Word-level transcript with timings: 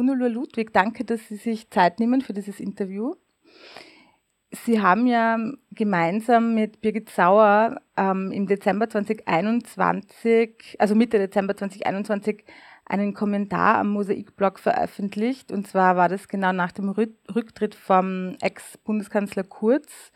Gunula 0.00 0.28
Ludwig, 0.28 0.72
danke, 0.72 1.04
dass 1.04 1.28
Sie 1.28 1.36
sich 1.36 1.68
Zeit 1.68 2.00
nehmen 2.00 2.22
für 2.22 2.32
dieses 2.32 2.58
Interview. 2.58 3.16
Sie 4.50 4.80
haben 4.80 5.06
ja 5.06 5.36
gemeinsam 5.72 6.54
mit 6.54 6.80
Birgit 6.80 7.10
Sauer 7.10 7.82
ähm, 7.98 8.32
im 8.32 8.46
Dezember 8.46 8.88
2021, 8.88 10.76
also 10.78 10.94
Mitte 10.94 11.18
Dezember 11.18 11.54
2021, 11.54 12.46
einen 12.86 13.12
Kommentar 13.12 13.74
am 13.74 13.90
Mosaikblog 13.90 14.58
veröffentlicht. 14.58 15.52
Und 15.52 15.68
zwar 15.68 15.98
war 15.98 16.08
das 16.08 16.28
genau 16.28 16.52
nach 16.52 16.72
dem 16.72 16.88
Rücktritt 16.88 17.74
vom 17.74 18.38
Ex-Bundeskanzler 18.40 19.44
Kurz. 19.44 20.12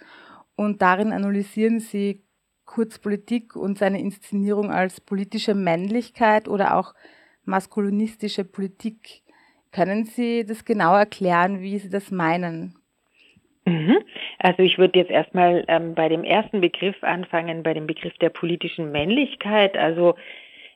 Und 0.57 0.81
darin 0.81 1.13
analysieren 1.13 1.81
Sie 1.81 2.25
Kurz 2.65 2.99
Politik 2.99 3.55
und 3.55 3.77
seine 3.77 4.01
Inszenierung 4.01 4.71
als 4.71 5.03
politische 5.03 5.55
Männlichkeit 5.55 6.49
oder 6.49 6.75
auch 6.75 6.95
maskulinistische 7.45 8.45
Politik. 8.45 9.24
Können 9.75 10.05
Sie 10.05 10.45
das 10.47 10.65
genau 10.65 10.95
erklären, 10.95 11.61
wie 11.61 11.79
Sie 11.79 11.91
das 11.91 12.13
meinen? 12.13 12.77
Mhm. 13.65 13.97
Also 14.39 14.63
ich 14.63 14.79
würde 14.79 14.99
jetzt 14.99 15.11
erstmal 15.11 15.65
ähm, 15.67 15.95
bei 15.95 16.09
dem 16.09 16.23
ersten 16.23 16.61
Begriff 16.61 17.03
anfangen, 17.03 17.63
bei 17.65 17.75
dem 17.75 17.87
Begriff 17.87 18.17
der 18.19 18.29
politischen 18.29 18.93
Männlichkeit. 18.93 19.77
Also 19.77 20.15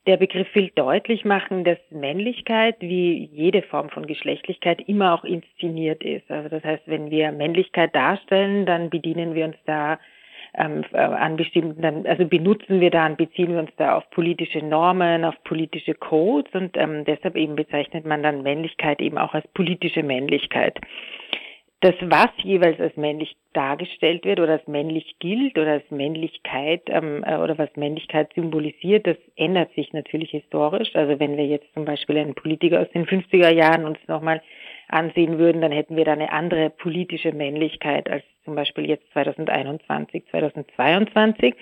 der 0.06 0.16
Begriff 0.16 0.52
will 0.54 0.72
deutlich 0.74 1.24
machen, 1.24 1.62
dass 1.62 1.78
Männlichkeit 1.90 2.76
wie 2.80 3.28
jede 3.32 3.62
Form 3.62 3.90
von 3.90 4.06
Geschlechtlichkeit 4.06 4.80
immer 4.88 5.14
auch 5.14 5.24
inszeniert 5.24 6.02
ist. 6.02 6.28
Also 6.30 6.48
das 6.48 6.64
heißt, 6.64 6.84
wenn 6.86 7.10
wir 7.10 7.30
Männlichkeit 7.30 7.94
darstellen, 7.94 8.66
dann 8.66 8.90
bedienen 8.90 9.34
wir 9.34 9.44
uns 9.44 9.56
da 9.64 10.00
ähm, 10.58 10.84
äh, 10.92 10.98
an 10.98 11.36
bestimmten, 11.36 12.06
also 12.06 12.26
benutzen 12.26 12.80
wir 12.80 12.90
da, 12.90 13.08
beziehen 13.08 13.52
wir 13.52 13.60
uns 13.60 13.70
da 13.76 13.96
auf 13.96 14.10
politische 14.10 14.58
Normen, 14.58 15.24
auf 15.24 15.34
politische 15.44 15.94
Codes 15.94 16.52
und 16.52 16.76
ähm, 16.76 17.04
deshalb 17.04 17.36
eben 17.36 17.56
bezeichnet 17.56 18.04
man 18.04 18.22
dann 18.22 18.42
Männlichkeit 18.42 19.00
eben 19.00 19.18
auch 19.18 19.34
als 19.34 19.46
politische 19.48 20.02
Männlichkeit. 20.02 20.78
Das, 21.80 21.94
was 22.00 22.30
jeweils 22.42 22.80
als 22.80 22.96
männlich 22.96 23.36
dargestellt 23.52 24.24
wird 24.24 24.40
oder 24.40 24.54
als 24.54 24.66
männlich 24.66 25.14
gilt 25.20 25.56
oder 25.56 25.74
als 25.74 25.90
Männlichkeit 25.90 26.82
ähm, 26.88 27.22
äh, 27.24 27.36
oder 27.36 27.56
was 27.56 27.68
Männlichkeit 27.76 28.32
symbolisiert, 28.34 29.06
das 29.06 29.16
ändert 29.36 29.72
sich 29.74 29.92
natürlich 29.92 30.32
historisch. 30.32 30.90
Also 30.96 31.20
wenn 31.20 31.36
wir 31.36 31.46
jetzt 31.46 31.72
zum 31.74 31.84
Beispiel 31.84 32.18
einen 32.18 32.34
Politiker 32.34 32.80
aus 32.80 32.90
den 32.90 33.06
50er 33.06 33.52
Jahren 33.52 33.84
uns 33.84 33.98
nochmal 34.08 34.42
ansehen 34.88 35.38
würden, 35.38 35.60
dann 35.60 35.72
hätten 35.72 35.96
wir 35.96 36.04
da 36.04 36.12
eine 36.12 36.32
andere 36.32 36.70
politische 36.70 37.32
Männlichkeit 37.32 38.10
als 38.10 38.24
zum 38.44 38.54
Beispiel 38.54 38.88
jetzt 38.88 39.04
2021, 39.12 40.24
2022. 40.30 41.54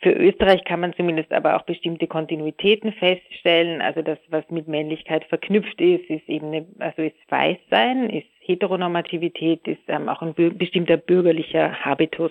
Für 0.00 0.12
Österreich 0.12 0.64
kann 0.64 0.80
man 0.80 0.92
zumindest 0.94 1.32
aber 1.32 1.56
auch 1.56 1.62
bestimmte 1.62 2.06
Kontinuitäten 2.06 2.92
feststellen. 2.92 3.82
Also 3.82 4.02
das, 4.02 4.18
was 4.28 4.48
mit 4.48 4.68
Männlichkeit 4.68 5.24
verknüpft 5.24 5.80
ist, 5.80 6.08
ist 6.08 6.28
eben 6.28 6.48
eine, 6.48 6.66
also 6.78 7.02
ist 7.02 7.16
Weißsein, 7.28 8.08
ist 8.10 8.28
Heteronormativität, 8.40 9.66
ist 9.66 9.82
ähm, 9.88 10.08
auch 10.08 10.22
ein 10.22 10.34
bestimmter 10.56 10.96
bürgerlicher 10.96 11.84
Habitus. 11.84 12.30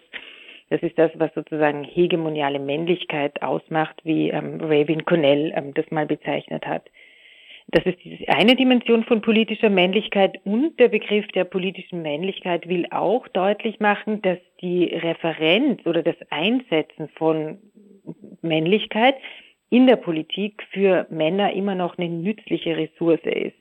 Das 0.69 0.81
ist 0.81 0.97
das, 0.97 1.11
was 1.15 1.33
sozusagen 1.33 1.83
hegemoniale 1.83 2.59
Männlichkeit 2.59 3.41
ausmacht, 3.41 3.99
wie 4.03 4.29
ähm, 4.29 4.59
Raven 4.61 5.03
Connell 5.03 5.51
ähm, 5.55 5.73
das 5.73 5.89
mal 5.91 6.05
bezeichnet 6.05 6.65
hat. 6.65 6.83
Das 7.69 7.85
ist 7.85 8.01
diese 8.03 8.29
eine 8.29 8.55
Dimension 8.55 9.03
von 9.03 9.21
politischer 9.21 9.69
Männlichkeit 9.69 10.39
und 10.45 10.79
der 10.79 10.87
Begriff 10.87 11.27
der 11.29 11.43
politischen 11.43 12.01
Männlichkeit 12.01 12.67
will 12.69 12.87
auch 12.91 13.27
deutlich 13.27 13.81
machen, 13.81 14.21
dass 14.21 14.37
die 14.61 14.85
Referenz 14.85 15.85
oder 15.85 16.01
das 16.01 16.15
Einsetzen 16.29 17.09
von 17.15 17.57
Männlichkeit 18.41 19.15
in 19.69 19.85
der 19.85 19.97
Politik 19.97 20.63
für 20.71 21.07
Männer 21.09 21.51
immer 21.51 21.75
noch 21.75 21.97
eine 21.97 22.07
nützliche 22.07 22.77
Ressource 22.77 23.23
ist. 23.23 23.55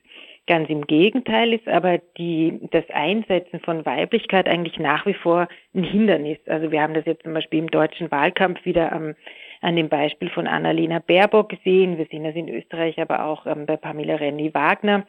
Ganz 0.47 0.69
im 0.69 0.87
Gegenteil 0.87 1.51
ist 1.51 1.67
aber 1.67 1.97
die, 2.17 2.61
das 2.71 2.89
Einsetzen 2.89 3.59
von 3.59 3.85
Weiblichkeit 3.85 4.47
eigentlich 4.47 4.79
nach 4.79 5.05
wie 5.05 5.13
vor 5.13 5.49
ein 5.75 5.83
Hindernis. 5.83 6.37
Also 6.45 6.71
wir 6.71 6.81
haben 6.81 6.93
das 6.93 7.05
jetzt 7.05 7.23
zum 7.23 7.33
Beispiel 7.33 7.59
im 7.59 7.69
deutschen 7.69 8.09
Wahlkampf 8.09 8.63
wieder 8.63 8.93
am 8.93 9.15
an 9.61 9.75
dem 9.75 9.89
Beispiel 9.89 10.29
von 10.29 10.47
Annalena 10.47 10.99
Baerbock 10.99 11.49
gesehen. 11.49 11.97
Wir 11.97 12.05
sehen 12.05 12.23
das 12.23 12.35
in 12.35 12.49
Österreich, 12.49 12.99
aber 12.99 13.25
auch 13.25 13.45
ähm, 13.45 13.65
bei 13.65 13.77
Pamela 13.77 14.15
Rendi-Wagner. 14.15 15.05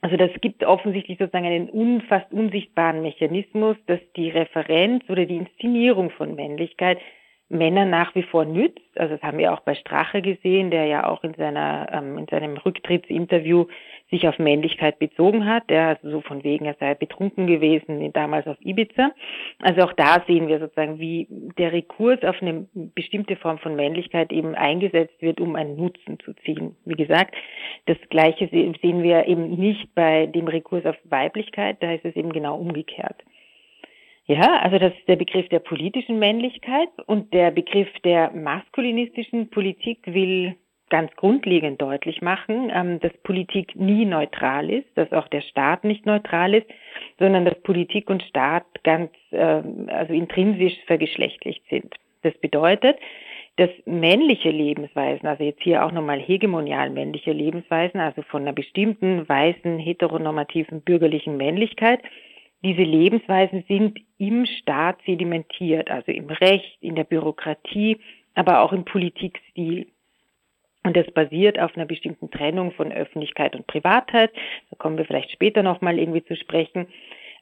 Also 0.00 0.16
das 0.18 0.30
gibt 0.42 0.64
offensichtlich 0.64 1.18
sozusagen 1.18 1.46
einen 1.46 1.70
unfast 1.70 2.30
unsichtbaren 2.30 3.00
Mechanismus, 3.00 3.76
dass 3.86 4.00
die 4.16 4.28
Referenz 4.28 5.02
oder 5.08 5.24
die 5.24 5.36
Inszenierung 5.36 6.10
von 6.10 6.34
Männlichkeit 6.34 6.98
Männer 7.54 7.84
nach 7.84 8.14
wie 8.14 8.22
vor 8.22 8.44
nützt. 8.44 8.80
Also 8.96 9.14
das 9.14 9.22
haben 9.22 9.38
wir 9.38 9.52
auch 9.52 9.60
bei 9.60 9.74
Strache 9.74 10.20
gesehen, 10.20 10.70
der 10.70 10.86
ja 10.86 11.06
auch 11.08 11.24
in 11.24 11.34
seiner 11.34 11.88
ähm, 11.92 12.18
in 12.18 12.26
seinem 12.26 12.56
Rücktrittsinterview 12.56 13.66
sich 14.10 14.28
auf 14.28 14.38
Männlichkeit 14.38 14.98
bezogen 14.98 15.46
hat, 15.46 15.68
der 15.70 15.88
also 15.88 16.10
so 16.10 16.20
von 16.20 16.44
wegen, 16.44 16.66
er 16.66 16.76
sei 16.78 16.94
betrunken 16.94 17.46
gewesen, 17.46 18.12
damals 18.12 18.46
auf 18.46 18.56
Ibiza. 18.60 19.12
Also 19.60 19.82
auch 19.82 19.92
da 19.94 20.22
sehen 20.26 20.46
wir 20.46 20.60
sozusagen, 20.60 20.98
wie 20.98 21.26
der 21.58 21.72
Rekurs 21.72 22.22
auf 22.22 22.40
eine 22.42 22.66
bestimmte 22.94 23.36
Form 23.36 23.58
von 23.58 23.76
Männlichkeit 23.76 24.32
eben 24.32 24.54
eingesetzt 24.54 25.20
wird, 25.20 25.40
um 25.40 25.56
einen 25.56 25.76
Nutzen 25.76 26.18
zu 26.20 26.34
ziehen. 26.44 26.76
Wie 26.84 26.94
gesagt, 26.94 27.34
das 27.86 27.96
Gleiche 28.10 28.48
sehen 28.48 29.02
wir 29.02 29.26
eben 29.26 29.56
nicht 29.56 29.94
bei 29.94 30.26
dem 30.26 30.48
Rekurs 30.48 30.84
auf 30.84 30.96
Weiblichkeit, 31.04 31.78
da 31.80 31.92
ist 31.92 32.04
es 32.04 32.14
eben 32.14 32.32
genau 32.32 32.56
umgekehrt. 32.56 33.16
Ja, 34.26 34.60
also 34.62 34.78
das 34.78 34.94
ist 34.94 35.06
der 35.06 35.16
Begriff 35.16 35.48
der 35.50 35.58
politischen 35.58 36.18
Männlichkeit 36.18 36.88
und 37.06 37.34
der 37.34 37.50
Begriff 37.50 37.88
der 38.04 38.30
maskulinistischen 38.32 39.50
Politik 39.50 40.00
will 40.06 40.56
ganz 40.88 41.14
grundlegend 41.16 41.82
deutlich 41.82 42.22
machen, 42.22 42.70
ähm, 42.72 43.00
dass 43.00 43.12
Politik 43.22 43.74
nie 43.76 44.04
neutral 44.04 44.70
ist, 44.70 44.88
dass 44.94 45.12
auch 45.12 45.28
der 45.28 45.40
Staat 45.42 45.84
nicht 45.84 46.06
neutral 46.06 46.54
ist, 46.54 46.66
sondern 47.18 47.44
dass 47.44 47.60
Politik 47.62 48.08
und 48.08 48.22
Staat 48.22 48.64
ganz, 48.82 49.10
ähm, 49.32 49.88
also 49.88 50.12
intrinsisch 50.12 50.76
vergeschlechtlicht 50.86 51.62
sind. 51.68 51.94
Das 52.22 52.34
bedeutet, 52.38 52.96
dass 53.56 53.70
männliche 53.86 54.50
Lebensweisen, 54.50 55.28
also 55.28 55.44
jetzt 55.44 55.62
hier 55.62 55.84
auch 55.84 55.92
nochmal 55.92 56.18
hegemonial 56.18 56.90
männliche 56.90 57.32
Lebensweisen, 57.32 58.00
also 58.00 58.22
von 58.22 58.42
einer 58.42 58.52
bestimmten 58.52 59.28
weißen, 59.28 59.78
heteronormativen 59.78 60.80
bürgerlichen 60.80 61.36
Männlichkeit, 61.36 62.00
diese 62.64 62.82
Lebensweisen 62.82 63.64
sind 63.68 64.00
im 64.18 64.46
Staat 64.46 64.96
sedimentiert, 65.04 65.90
also 65.90 66.10
im 66.10 66.30
Recht, 66.30 66.78
in 66.80 66.94
der 66.94 67.04
Bürokratie, 67.04 67.98
aber 68.34 68.62
auch 68.62 68.72
im 68.72 68.84
Politikstil. 68.84 69.86
Und 70.82 70.96
das 70.96 71.10
basiert 71.12 71.58
auf 71.58 71.76
einer 71.76 71.86
bestimmten 71.86 72.30
Trennung 72.30 72.72
von 72.72 72.90
Öffentlichkeit 72.90 73.54
und 73.54 73.66
Privatheit. 73.66 74.32
Da 74.70 74.76
kommen 74.76 74.96
wir 74.96 75.04
vielleicht 75.04 75.30
später 75.30 75.62
nochmal 75.62 75.98
irgendwie 75.98 76.24
zu 76.24 76.36
sprechen. 76.36 76.88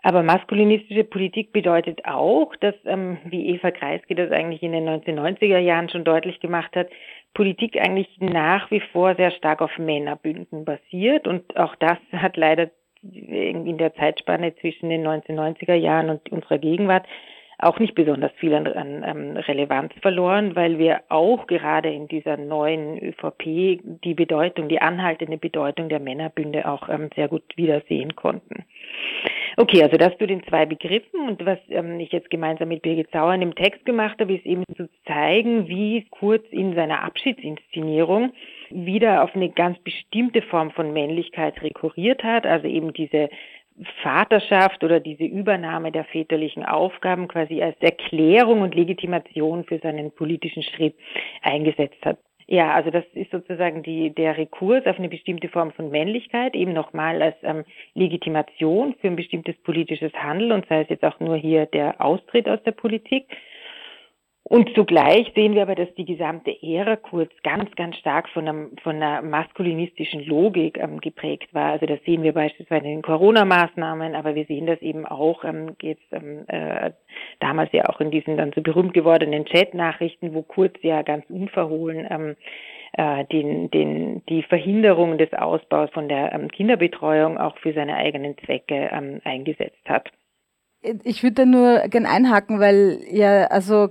Aber 0.03 0.25
maskulinistische 0.25 1.05
Politik 1.05 1.53
bedeutet 1.53 2.05
auch, 2.05 2.57
dass, 2.57 2.75
ähm, 2.85 3.19
wie 3.25 3.51
Eva 3.51 3.71
Kreisky 3.71 4.17
das 4.17 4.33
eigentlich 4.33 4.63
in 4.63 4.73
den 4.73 4.89
1990er 4.89 5.59
Jahren 5.59 5.89
schon 5.89 6.03
deutlich 6.03 6.41
gemacht 6.41 6.75
hat, 6.75 6.89
Politik 7.35 7.81
eigentlich 7.81 8.09
nach 8.19 8.71
wie 8.73 8.81
vor 8.81 9.15
sehr 9.15 9.31
stark 9.31 9.63
auf 9.63 9.79
Männerbünden 9.79 10.65
basiert. 10.65 11.29
Und 11.29 11.57
auch 11.57 11.77
das 11.77 11.99
hat 12.13 12.37
leider 12.37 12.71
in 13.03 13.79
der 13.79 13.95
Zeitspanne 13.95 14.55
zwischen 14.57 14.89
den 14.89 15.07
1990er 15.07 15.75
Jahren 15.75 16.11
und 16.11 16.31
unserer 16.31 16.59
Gegenwart 16.59 17.07
auch 17.63 17.79
nicht 17.79 17.95
besonders 17.95 18.33
viel 18.33 18.55
an, 18.55 18.67
an, 18.67 19.05
an 19.05 19.37
Relevanz 19.37 19.93
verloren, 20.03 20.57
weil 20.57 20.79
wir 20.79 21.03
auch 21.09 21.47
gerade 21.47 21.93
in 21.93 22.09
dieser 22.09 22.37
neuen 22.37 22.99
ÖVP 22.99 23.81
die 24.05 24.15
Bedeutung, 24.15 24.69
die 24.69 24.81
anhaltende 24.81 25.39
Bedeutung 25.39 25.89
der 25.89 26.01
Männerbünde 26.01 26.67
auch 26.69 26.89
ähm, 26.89 27.09
sehr 27.15 27.29
gut 27.29 27.45
wiedersehen 27.57 28.17
konnten. 28.17 28.65
Okay, 29.57 29.83
also 29.83 29.97
das 29.97 30.17
zu 30.19 30.27
den 30.27 30.43
zwei 30.45 30.67
Begriffen 30.67 31.29
und 31.29 31.45
was 31.45 31.59
ähm, 31.69 32.01
ich 32.01 32.11
jetzt 32.13 32.31
gemeinsam 32.31 32.69
mit 32.69 32.83
Birgit 32.83 33.11
Sauer 33.13 33.35
in 33.35 33.41
dem 33.41 33.55
Text 33.55 33.85
gemacht 33.85 34.19
habe, 34.21 34.35
ist 34.35 34.47
eben 34.47 34.65
zu 34.77 34.89
zeigen, 35.07 35.69
wie 35.69 36.07
Kurz 36.11 36.45
in 36.51 36.75
seiner 36.75 37.03
Abschiedsinszenierung 37.03 38.33
wieder 38.71 39.23
auf 39.23 39.35
eine 39.35 39.51
ganz 39.51 39.79
bestimmte 39.81 40.43
Form 40.43 40.71
von 40.71 40.93
Männlichkeit 40.93 41.61
rekurriert 41.63 42.25
hat, 42.25 42.47
also 42.47 42.67
eben 42.67 42.93
diese 42.93 43.29
Vaterschaft 44.03 44.85
oder 44.85 45.01
diese 45.01 45.25
Übernahme 45.25 45.93
der 45.93 46.05
väterlichen 46.05 46.65
Aufgaben 46.65 47.29
quasi 47.29 47.63
als 47.63 47.77
Erklärung 47.81 48.61
und 48.61 48.75
Legitimation 48.75 49.65
für 49.65 49.79
seinen 49.79 50.13
politischen 50.13 50.63
Schritt 50.63 50.95
eingesetzt 51.43 52.05
hat. 52.05 52.19
Ja, 52.53 52.75
also 52.75 52.91
das 52.91 53.05
ist 53.15 53.31
sozusagen 53.31 53.83
die, 53.83 54.11
der 54.11 54.37
Rekurs 54.37 54.85
auf 54.85 54.99
eine 54.99 55.09
bestimmte 55.09 55.49
Form 55.49 55.73
von 55.73 55.91
Männlichkeit, 55.91 56.55
eben 56.55 56.75
nochmal 56.75 57.23
als 57.23 57.37
ähm, 57.43 57.65
Legitimation 57.95 58.95
für 59.01 59.07
ein 59.07 59.17
bestimmtes 59.17 59.57
politisches 59.63 60.13
Handeln 60.13 60.53
und 60.53 60.67
sei 60.69 60.83
es 60.83 60.91
jetzt 60.91 61.03
auch 61.03 61.19
nur 61.19 61.39
hier 61.39 61.65
der 61.65 61.99
Austritt 62.03 62.51
aus 62.51 62.63
der 62.65 62.73
Politik. 62.73 63.25
Und 64.53 64.69
zugleich 64.75 65.33
sehen 65.35 65.55
wir 65.55 65.63
aber, 65.63 65.75
dass 65.75 65.95
die 65.95 66.05
gesamte 66.05 66.55
Ära 66.63 66.97
Kurz 66.97 67.31
ganz, 67.43 67.75
ganz 67.75 67.97
stark 67.97 68.29
von, 68.29 68.47
einem, 68.47 68.77
von 68.83 68.97
einer 68.97 69.23
maskulinistischen 69.23 70.27
Logik 70.27 70.77
ähm, 70.77 71.01
geprägt 71.01 71.55
war. 71.55 71.73
Also 71.73 71.87
das 71.87 72.01
sehen 72.05 72.23
wir 72.23 72.35
beispielsweise 72.35 72.85
in 72.85 72.97
den 72.97 73.03
Corona-Maßnahmen, 73.03 74.15
aber 74.15 74.35
wir 74.35 74.45
sehen 74.45 74.67
das 74.67 74.79
eben 74.83 75.07
auch 75.07 75.43
ähm, 75.45 75.75
jetzt 75.81 76.05
ähm, 76.11 76.45
äh, 76.49 76.91
damals 77.41 77.73
ja 77.73 77.89
auch 77.89 77.99
in 78.03 78.11
diesen 78.11 78.37
dann 78.37 78.53
so 78.55 78.61
berühmt 78.61 78.93
gewordenen 78.93 79.47
Chat-Nachrichten, 79.47 80.35
wo 80.35 80.43
Kurz 80.43 80.75
ja 80.83 81.01
ganz 81.01 81.25
unverhohlen 81.31 82.07
ähm, 82.11 82.37
äh, 82.93 83.25
den, 83.33 83.71
den, 83.71 84.23
die 84.27 84.43
Verhinderung 84.43 85.17
des 85.17 85.33
Ausbaus 85.33 85.89
von 85.95 86.11
der 86.11 86.31
ähm, 86.35 86.49
Kinderbetreuung 86.49 87.39
auch 87.39 87.57
für 87.57 87.73
seine 87.73 87.97
eigenen 87.97 88.37
Zwecke 88.37 88.91
ähm, 88.93 89.23
eingesetzt 89.25 89.89
hat. 89.89 90.11
Ich 91.05 91.23
würde 91.23 91.37
da 91.37 91.47
nur 91.47 91.89
gern 91.89 92.05
einhaken, 92.05 92.61
weil 92.61 92.99
ja, 93.11 93.45
also 93.47 93.89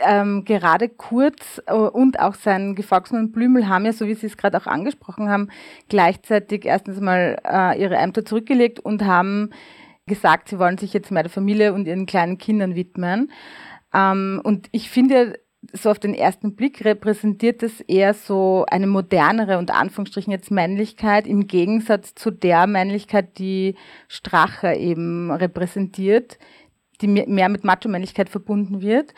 ähm, 0.00 0.44
gerade 0.44 0.88
Kurz 0.88 1.62
äh, 1.66 1.74
und 1.74 2.20
auch 2.20 2.34
sein 2.34 2.74
Gefolgsmann 2.74 3.32
Blümel 3.32 3.68
haben 3.68 3.84
ja, 3.84 3.92
so 3.92 4.06
wie 4.06 4.14
Sie 4.14 4.26
es 4.26 4.36
gerade 4.36 4.58
auch 4.58 4.66
angesprochen 4.66 5.28
haben, 5.28 5.48
gleichzeitig 5.88 6.64
erstens 6.64 7.00
mal 7.00 7.40
äh, 7.44 7.80
ihre 7.80 7.96
Ämter 7.96 8.24
zurückgelegt 8.24 8.80
und 8.80 9.04
haben 9.04 9.50
gesagt, 10.06 10.48
sie 10.48 10.58
wollen 10.58 10.78
sich 10.78 10.92
jetzt 10.92 11.10
mehr 11.10 11.24
der 11.24 11.32
Familie 11.32 11.72
und 11.72 11.86
ihren 11.86 12.06
kleinen 12.06 12.38
Kindern 12.38 12.74
widmen. 12.74 13.30
Ähm, 13.92 14.40
und 14.44 14.68
ich 14.72 14.90
finde, 14.90 15.38
so 15.72 15.90
auf 15.90 15.98
den 15.98 16.14
ersten 16.14 16.54
Blick 16.54 16.84
repräsentiert 16.84 17.62
es 17.62 17.80
eher 17.80 18.14
so 18.14 18.64
eine 18.68 18.86
modernere 18.86 19.58
und 19.58 19.70
Anführungsstrichen 19.70 20.32
jetzt 20.32 20.50
Männlichkeit 20.50 21.26
im 21.26 21.46
Gegensatz 21.46 22.14
zu 22.14 22.30
der 22.30 22.66
Männlichkeit, 22.66 23.38
die 23.38 23.74
Strache 24.08 24.74
eben 24.74 25.30
repräsentiert, 25.30 26.38
die 27.00 27.08
mehr 27.08 27.48
mit 27.48 27.64
Macho-Männlichkeit 27.64 28.28
verbunden 28.28 28.80
wird. 28.80 29.12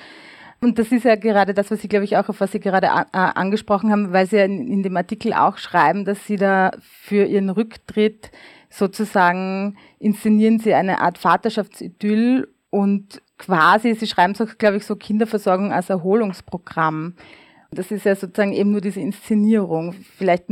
Und 0.61 0.79
das 0.79 0.91
ist 0.91 1.05
ja 1.05 1.15
gerade 1.15 1.55
das, 1.55 1.71
was 1.71 1.81
Sie, 1.81 1.89
glaube 1.89 2.05
ich, 2.05 2.17
auch 2.17 2.29
auf 2.29 2.41
was 2.41 2.51
Sie 2.51 2.61
gerade 2.61 2.89
äh, 2.89 3.01
angesprochen 3.13 3.93
haben, 3.93 4.13
weil 4.13 4.27
Sie 4.27 4.37
ja 4.37 4.45
in, 4.45 4.67
in 4.67 4.83
dem 4.83 4.97
Artikel 4.97 5.33
auch 5.33 5.57
schreiben, 5.57 6.05
dass 6.05 6.27
Sie 6.27 6.37
da 6.37 6.73
für 6.81 7.25
Ihren 7.25 7.51
Rücktritt 7.51 8.33
sozusagen 8.69 9.77
inszenieren 9.99 10.59
Sie 10.59 10.75
eine 10.75 11.01
Art 11.01 11.19
Vaterschaftsidyll 11.19 12.49
und 12.71 13.23
quasi, 13.39 13.95
Sie 13.95 14.07
schreiben 14.07 14.33
es 14.33 14.41
auch, 14.41 14.59
glaube 14.59 14.79
ich, 14.79 14.85
so 14.85 14.97
Kinderversorgung 14.97 15.73
als 15.73 15.91
Erholungsprogramm. 15.91 17.15
Das 17.71 17.91
ist 17.91 18.05
ja 18.05 18.17
sozusagen 18.17 18.53
eben 18.53 18.73
nur 18.73 18.81
diese 18.81 19.01
Inszenierung. 19.01 19.93
Vielleicht, 20.17 20.45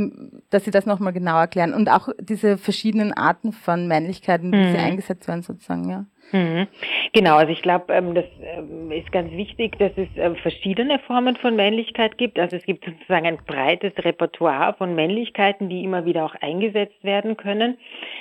dass 0.51 0.65
Sie 0.65 0.71
das 0.71 0.85
nochmal 0.85 1.13
genau 1.13 1.39
erklären. 1.39 1.73
Und 1.73 1.89
auch 1.89 2.09
diese 2.19 2.57
verschiedenen 2.57 3.11
Arten 3.11 3.53
von 3.53 3.87
Männlichkeiten, 3.87 4.51
die 4.51 4.57
mhm. 4.57 4.71
sie 4.71 4.77
eingesetzt 4.77 5.27
werden, 5.27 5.41
sozusagen, 5.41 5.89
ja. 5.89 6.05
Mhm. 6.31 6.67
Genau, 7.13 7.37
also 7.37 7.53
ich 7.53 7.61
glaube, 7.61 7.93
ähm, 7.93 8.13
das 8.13 8.25
ähm, 8.41 8.91
ist 8.91 9.11
ganz 9.11 9.31
wichtig, 9.31 9.77
dass 9.79 9.91
es 9.95 10.09
ähm, 10.17 10.35
verschiedene 10.35 10.99
Formen 10.99 11.37
von 11.37 11.55
Männlichkeit 11.55 12.17
gibt. 12.17 12.37
Also 12.37 12.57
es 12.57 12.63
gibt 12.63 12.83
sozusagen 12.83 13.25
ein 13.25 13.37
breites 13.45 13.93
Repertoire 14.03 14.73
von 14.73 14.93
Männlichkeiten, 14.93 15.69
die 15.69 15.83
immer 15.83 16.05
wieder 16.05 16.25
auch 16.25 16.35
eingesetzt 16.35 17.01
werden 17.03 17.37
können 17.37 17.77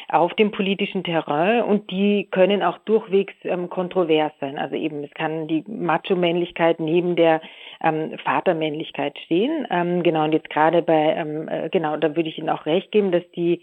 auf 0.09 0.35
dem 0.35 0.53
politischen 0.53 1.03
Terrain 1.03 1.63
und 1.63 1.91
die 1.91 2.29
können 2.31 2.63
auch 2.63 2.79
durchwegs 2.79 3.35
kontrovers 3.71 4.33
sein. 4.41 4.57
Also 4.57 4.77
eben, 4.77 5.03
es 5.03 5.11
kann 5.15 5.49
die 5.49 5.65
Macho-Männlichkeit 5.67 6.79
neben 6.79 7.17
der 7.17 7.41
Vatermännlichkeit 8.25 9.19
stehen. 9.19 9.67
genau, 10.03 10.25
und 10.25 10.33
jetzt 10.33 10.49
gerade 10.49 10.83
bei, 10.83 11.15
äh, 11.49 11.69
genau, 11.71 11.97
da 11.97 12.15
würde 12.15 12.29
ich 12.29 12.39
Ihnen 12.39 12.49
auch 12.49 12.67
recht 12.67 12.93
geben, 12.93 13.11
dass 13.11 13.29
die 13.33 13.63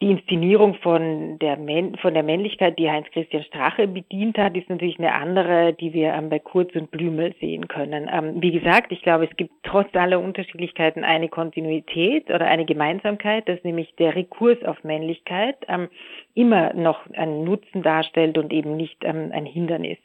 die 0.00 0.12
Inszenierung 0.12 0.74
von 0.74 1.40
der, 1.40 1.56
von 2.00 2.14
der 2.14 2.22
Männlichkeit, 2.22 2.78
die 2.78 2.88
Heinz-Christian 2.88 3.42
Strache 3.42 3.88
bedient 3.88 4.38
hat, 4.38 4.56
ist 4.56 4.70
natürlich 4.70 4.98
eine 4.98 5.12
andere, 5.12 5.72
die 5.72 5.92
wir 5.92 6.14
ähm, 6.14 6.28
bei 6.28 6.38
Kurz 6.38 6.72
und 6.76 6.92
Blümel 6.92 7.34
sehen 7.40 7.66
können. 7.66 8.08
Ähm, 8.12 8.40
wie 8.40 8.52
gesagt, 8.52 8.92
ich 8.92 9.02
glaube, 9.02 9.24
es 9.24 9.36
gibt 9.36 9.50
trotz 9.64 9.92
aller 9.96 10.20
Unterschiedlichkeiten 10.20 11.02
eine 11.02 11.28
Kontinuität 11.28 12.30
oder 12.30 12.46
eine 12.46 12.64
Gemeinsamkeit, 12.64 13.48
dass 13.48 13.62
nämlich 13.64 13.92
der 13.96 14.14
Rekurs 14.14 14.62
auf 14.64 14.84
Männlichkeit 14.84 15.56
ähm, 15.66 15.88
immer 16.34 16.74
noch 16.74 17.00
einen 17.14 17.42
Nutzen 17.42 17.82
darstellt 17.82 18.38
und 18.38 18.52
eben 18.52 18.76
nicht 18.76 18.98
ähm, 19.02 19.30
ein 19.32 19.46
Hindernis. 19.46 19.98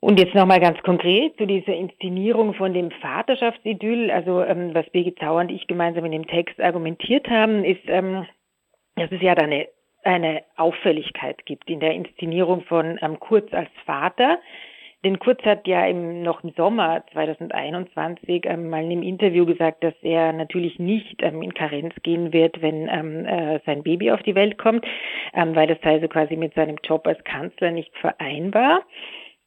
Und 0.00 0.18
jetzt 0.18 0.34
nochmal 0.34 0.60
ganz 0.60 0.82
konkret 0.82 1.36
zu 1.38 1.46
dieser 1.46 1.74
Inszenierung 1.74 2.54
von 2.54 2.74
dem 2.74 2.90
Vaterschaftsidyll. 2.90 4.10
Also 4.10 4.42
ähm, 4.42 4.74
was 4.74 4.90
Birgit 4.90 5.20
Zauer 5.20 5.40
und 5.40 5.52
ich 5.52 5.68
gemeinsam 5.68 6.04
in 6.04 6.12
dem 6.12 6.26
Text 6.26 6.60
argumentiert 6.60 7.28
haben, 7.28 7.64
ist, 7.64 7.82
ähm, 7.86 8.26
dass 8.96 9.12
es 9.12 9.22
ja 9.22 9.34
da 9.34 9.44
eine, 9.44 9.68
eine 10.02 10.42
Auffälligkeit 10.56 11.44
gibt 11.46 11.70
in 11.70 11.80
der 11.80 11.92
Inszenierung 11.92 12.62
von 12.62 12.98
ähm, 13.02 13.20
Kurz 13.20 13.52
als 13.52 13.70
Vater. 13.84 14.38
Denn 15.04 15.18
Kurz 15.18 15.42
hat 15.44 15.66
ja 15.68 15.86
im, 15.86 16.22
noch 16.22 16.42
im 16.42 16.50
Sommer 16.56 17.04
2021 17.12 18.44
ähm, 18.46 18.70
mal 18.70 18.82
in 18.82 18.90
einem 18.90 19.02
Interview 19.02 19.46
gesagt, 19.46 19.84
dass 19.84 19.94
er 20.02 20.32
natürlich 20.32 20.78
nicht 20.78 21.22
ähm, 21.22 21.42
in 21.42 21.54
Karenz 21.54 21.94
gehen 22.02 22.32
wird, 22.32 22.60
wenn 22.62 22.88
ähm, 22.88 23.24
äh, 23.26 23.60
sein 23.66 23.82
Baby 23.82 24.10
auf 24.10 24.22
die 24.22 24.34
Welt 24.34 24.58
kommt, 24.58 24.84
ähm, 25.34 25.54
weil 25.54 25.68
das 25.68 25.78
sei 25.82 26.00
so 26.00 26.08
quasi 26.08 26.36
mit 26.36 26.54
seinem 26.54 26.76
Job 26.82 27.06
als 27.06 27.22
Kanzler 27.24 27.70
nicht 27.70 27.96
vereinbar. 27.98 28.82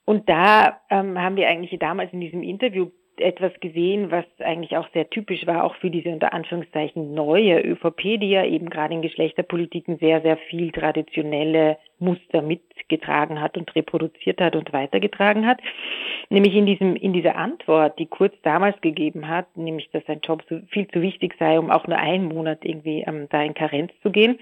Und 0.06 0.30
da 0.30 0.80
ähm, 0.90 1.20
haben 1.20 1.36
wir 1.36 1.48
eigentlich 1.48 1.78
damals 1.80 2.14
in 2.14 2.22
diesem 2.22 2.42
Interview 2.42 2.90
etwas 3.22 3.52
gesehen, 3.60 4.12
was 4.12 4.26
eigentlich 4.40 4.78
auch 4.78 4.88
sehr 4.94 5.10
typisch 5.10 5.46
war, 5.48 5.64
auch 5.64 5.76
für 5.76 5.90
diese 5.90 6.10
unter 6.10 6.34
Anführungszeichen 6.34 7.14
neue 7.14 7.62
ÖVP, 7.62 8.20
die 8.20 8.30
ja 8.30 8.46
eben 8.46 8.70
gerade 8.70 8.94
in 8.94 9.02
Geschlechterpolitiken 9.02 9.98
sehr, 9.98 10.22
sehr 10.22 10.38
viel 10.38 10.72
traditionelle 10.72 11.78
Muster 12.00 12.42
mitgetragen 12.42 13.42
hat 13.42 13.58
und 13.58 13.76
reproduziert 13.76 14.42
hat 14.42 14.56
und 14.56 14.74
weitergetragen 14.74 15.46
hat. 15.46 15.60
Nämlich 16.30 16.56
in 16.56 16.66
diesem, 16.66 16.96
in 16.96 17.14
dieser 17.14 17.36
Antwort, 17.36 18.00
die 18.00 18.06
Kurz 18.06 18.34
damals 18.44 18.80
gegeben 18.82 19.28
hat, 19.28 19.58
nämlich, 19.58 19.90
dass 19.92 20.06
sein 20.06 20.22
Job 20.22 20.44
so 20.50 20.60
viel 20.70 20.88
zu 20.88 21.02
wichtig 21.02 21.36
sei, 21.40 21.60
um 21.60 21.70
auch 21.70 21.88
nur 21.88 21.98
einen 21.98 22.26
Monat 22.26 22.64
irgendwie 22.64 23.04
ähm, 23.06 23.28
da 23.30 23.42
in 23.44 23.54
Karenz 23.54 23.92
zu 24.02 24.12
gehen, 24.12 24.40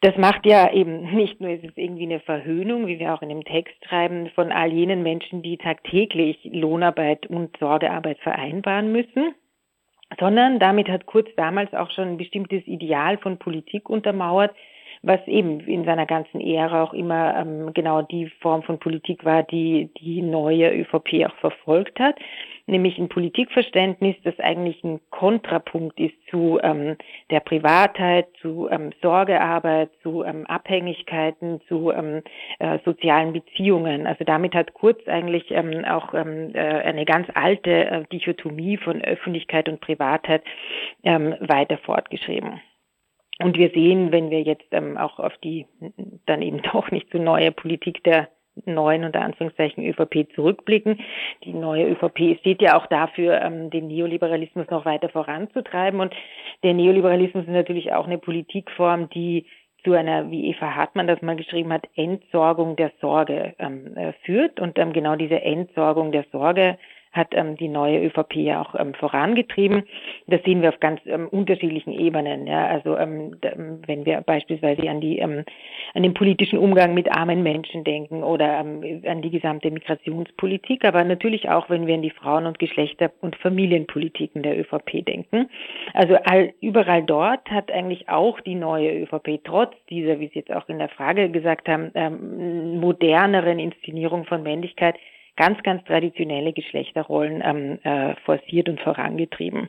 das 0.00 0.16
macht 0.16 0.46
ja 0.46 0.72
eben 0.72 1.14
nicht 1.14 1.40
nur 1.40 1.50
ist 1.50 1.64
es 1.64 1.76
irgendwie 1.76 2.04
eine 2.04 2.20
Verhöhnung, 2.20 2.86
wie 2.86 2.98
wir 2.98 3.14
auch 3.14 3.22
in 3.22 3.30
dem 3.30 3.44
Text 3.44 3.74
schreiben, 3.84 4.30
von 4.34 4.52
all 4.52 4.72
jenen 4.72 5.02
Menschen, 5.02 5.42
die 5.42 5.56
tagtäglich 5.56 6.38
Lohnarbeit 6.44 7.26
und 7.26 7.56
Sorgearbeit 7.58 8.18
vereinbaren 8.20 8.92
müssen, 8.92 9.34
sondern 10.20 10.60
damit 10.60 10.88
hat 10.88 11.06
Kurz 11.06 11.28
damals 11.36 11.74
auch 11.74 11.90
schon 11.90 12.08
ein 12.08 12.16
bestimmtes 12.16 12.66
Ideal 12.66 13.18
von 13.18 13.38
Politik 13.38 13.90
untermauert, 13.90 14.54
was 15.02 15.20
eben 15.26 15.60
in 15.60 15.84
seiner 15.84 16.06
ganzen 16.06 16.40
Ära 16.40 16.84
auch 16.84 16.92
immer 16.92 17.36
ähm, 17.36 17.72
genau 17.74 18.02
die 18.02 18.28
Form 18.40 18.62
von 18.62 18.78
Politik 18.78 19.24
war, 19.24 19.42
die 19.42 19.90
die 20.00 20.22
neue 20.22 20.70
ÖVP 20.72 21.26
auch 21.26 21.36
verfolgt 21.36 21.98
hat 21.98 22.16
nämlich 22.68 22.98
ein 22.98 23.08
Politikverständnis, 23.08 24.16
das 24.24 24.38
eigentlich 24.38 24.82
ein 24.84 25.00
Kontrapunkt 25.10 25.98
ist 25.98 26.14
zu 26.30 26.58
ähm, 26.62 26.96
der 27.30 27.40
Privatheit, 27.40 28.28
zu 28.40 28.68
ähm, 28.70 28.90
Sorgearbeit, 29.02 29.90
zu 30.02 30.22
ähm, 30.22 30.46
Abhängigkeiten, 30.46 31.60
zu 31.68 31.90
ähm, 31.90 32.22
äh, 32.58 32.78
sozialen 32.84 33.32
Beziehungen. 33.32 34.06
Also 34.06 34.24
damit 34.24 34.54
hat 34.54 34.74
Kurz 34.74 35.06
eigentlich 35.08 35.50
ähm, 35.50 35.84
auch 35.84 36.14
ähm, 36.14 36.50
äh, 36.54 36.58
eine 36.58 37.04
ganz 37.04 37.28
alte 37.34 37.70
äh, 37.70 38.04
Dichotomie 38.12 38.76
von 38.76 39.02
Öffentlichkeit 39.02 39.68
und 39.68 39.80
Privatheit 39.80 40.42
ähm, 41.02 41.34
weiter 41.40 41.78
fortgeschrieben. 41.78 42.60
Und 43.40 43.56
wir 43.56 43.70
sehen, 43.70 44.10
wenn 44.10 44.30
wir 44.30 44.42
jetzt 44.42 44.66
ähm, 44.72 44.96
auch 44.96 45.18
auf 45.18 45.36
die 45.38 45.66
dann 46.26 46.42
eben 46.42 46.62
doch 46.72 46.90
nicht 46.90 47.10
so 47.10 47.18
neue 47.18 47.52
Politik 47.52 48.02
der 48.04 48.28
neuen 48.66 49.04
unter 49.04 49.22
Anführungszeichen 49.22 49.84
ÖVP 49.84 50.28
zurückblicken. 50.34 51.00
Die 51.44 51.52
neue 51.52 51.88
ÖVP 51.88 52.38
steht 52.40 52.62
ja 52.62 52.78
auch 52.78 52.86
dafür, 52.86 53.40
ähm, 53.40 53.70
den 53.70 53.88
Neoliberalismus 53.88 54.68
noch 54.70 54.84
weiter 54.84 55.08
voranzutreiben. 55.08 56.00
Und 56.00 56.14
der 56.62 56.74
Neoliberalismus 56.74 57.44
ist 57.44 57.52
natürlich 57.52 57.92
auch 57.92 58.06
eine 58.06 58.18
Politikform, 58.18 59.08
die 59.10 59.46
zu 59.84 59.92
einer, 59.92 60.30
wie 60.30 60.50
Eva 60.50 60.74
Hartmann 60.74 61.06
das 61.06 61.22
mal 61.22 61.36
geschrieben 61.36 61.72
hat, 61.72 61.88
Entsorgung 61.94 62.76
der 62.76 62.92
Sorge 63.00 63.54
ähm, 63.58 63.96
äh, 63.96 64.12
führt. 64.24 64.60
Und 64.60 64.78
ähm, 64.78 64.92
genau 64.92 65.16
diese 65.16 65.40
Entsorgung 65.40 66.12
der 66.12 66.24
Sorge 66.32 66.78
hat 67.18 67.28
ähm, 67.32 67.56
die 67.56 67.68
neue 67.68 68.02
ÖVP 68.02 68.36
ja 68.36 68.62
auch 68.62 68.74
ähm, 68.74 68.94
vorangetrieben. 68.94 69.82
Das 70.26 70.42
sehen 70.44 70.62
wir 70.62 70.70
auf 70.70 70.80
ganz 70.80 71.00
ähm, 71.04 71.28
unterschiedlichen 71.28 71.92
Ebenen. 71.92 72.46
Ja. 72.46 72.66
Also 72.68 72.96
ähm, 72.96 73.36
ähm, 73.42 73.82
wenn 73.86 74.06
wir 74.06 74.22
beispielsweise 74.22 74.88
an 74.88 75.02
die 75.02 75.18
ähm, 75.18 75.44
an 75.94 76.02
den 76.02 76.14
politischen 76.14 76.58
Umgang 76.58 76.94
mit 76.94 77.10
armen 77.10 77.42
Menschen 77.42 77.84
denken 77.84 78.22
oder 78.22 78.60
ähm, 78.60 79.02
an 79.06 79.22
die 79.22 79.30
gesamte 79.30 79.70
Migrationspolitik, 79.70 80.84
aber 80.84 81.04
natürlich 81.04 81.48
auch, 81.48 81.68
wenn 81.68 81.86
wir 81.86 81.94
an 81.94 82.02
die 82.02 82.10
Frauen- 82.10 82.46
und 82.46 82.58
Geschlechter- 82.58 83.12
und 83.20 83.36
Familienpolitiken 83.36 84.42
der 84.42 84.58
ÖVP 84.58 85.04
denken. 85.04 85.48
Also 85.94 86.16
all, 86.24 86.52
überall 86.60 87.02
dort 87.02 87.50
hat 87.50 87.70
eigentlich 87.70 88.08
auch 88.08 88.40
die 88.40 88.54
neue 88.54 89.02
ÖVP 89.02 89.40
trotz 89.44 89.74
dieser, 89.90 90.20
wie 90.20 90.28
Sie 90.28 90.38
jetzt 90.38 90.52
auch 90.52 90.68
in 90.68 90.78
der 90.78 90.88
Frage 90.88 91.30
gesagt 91.30 91.68
haben, 91.68 91.90
ähm, 91.94 92.80
moderneren 92.80 93.58
Inszenierung 93.58 94.24
von 94.24 94.42
Männlichkeit 94.42 94.96
ganz, 95.38 95.62
ganz 95.62 95.84
traditionelle 95.84 96.52
Geschlechterrollen 96.52 97.42
ähm, 97.44 97.78
äh, 97.84 98.16
forciert 98.24 98.68
und 98.68 98.80
vorangetrieben. 98.80 99.68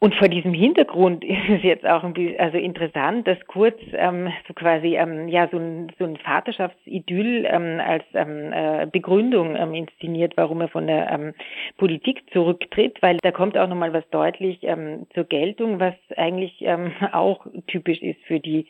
Und 0.00 0.14
vor 0.16 0.28
diesem 0.28 0.52
Hintergrund 0.52 1.22
ist 1.24 1.48
es 1.48 1.62
jetzt 1.62 1.86
auch 1.86 2.02
ein 2.02 2.14
bisschen, 2.14 2.40
also 2.40 2.56
interessant, 2.58 3.28
dass 3.28 3.38
Kurz 3.46 3.78
ähm, 3.92 4.32
so 4.48 4.54
quasi 4.54 4.96
ähm, 4.96 5.28
ja 5.28 5.48
so 5.50 5.58
ein, 5.58 5.92
so 5.98 6.04
ein 6.04 6.16
Vaterschaftsidyll 6.16 7.46
ähm, 7.46 7.80
als 7.80 8.04
ähm, 8.14 8.52
äh, 8.52 8.86
Begründung 8.90 9.54
ähm, 9.54 9.74
inszeniert, 9.74 10.34
warum 10.36 10.62
er 10.62 10.68
von 10.68 10.86
der 10.86 11.10
ähm, 11.10 11.34
Politik 11.76 12.22
zurücktritt, 12.32 13.00
weil 13.02 13.18
da 13.22 13.32
kommt 13.32 13.56
auch 13.58 13.68
nochmal 13.68 13.92
was 13.92 14.08
deutlich 14.10 14.58
ähm, 14.62 15.06
zur 15.14 15.24
Geltung, 15.24 15.78
was 15.78 15.94
eigentlich 16.16 16.56
ähm, 16.62 16.92
auch 17.12 17.46
typisch 17.66 18.00
ist 18.00 18.20
für 18.26 18.40
die 18.40 18.66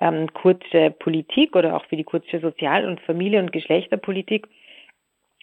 ähm, 0.00 0.32
kurze 0.32 0.90
Politik 0.90 1.56
oder 1.56 1.76
auch 1.76 1.84
für 1.86 1.96
die 1.96 2.04
kurze 2.04 2.38
Sozial- 2.38 2.86
und 2.86 3.00
Familie- 3.00 3.40
und 3.40 3.52
Geschlechterpolitik 3.52 4.48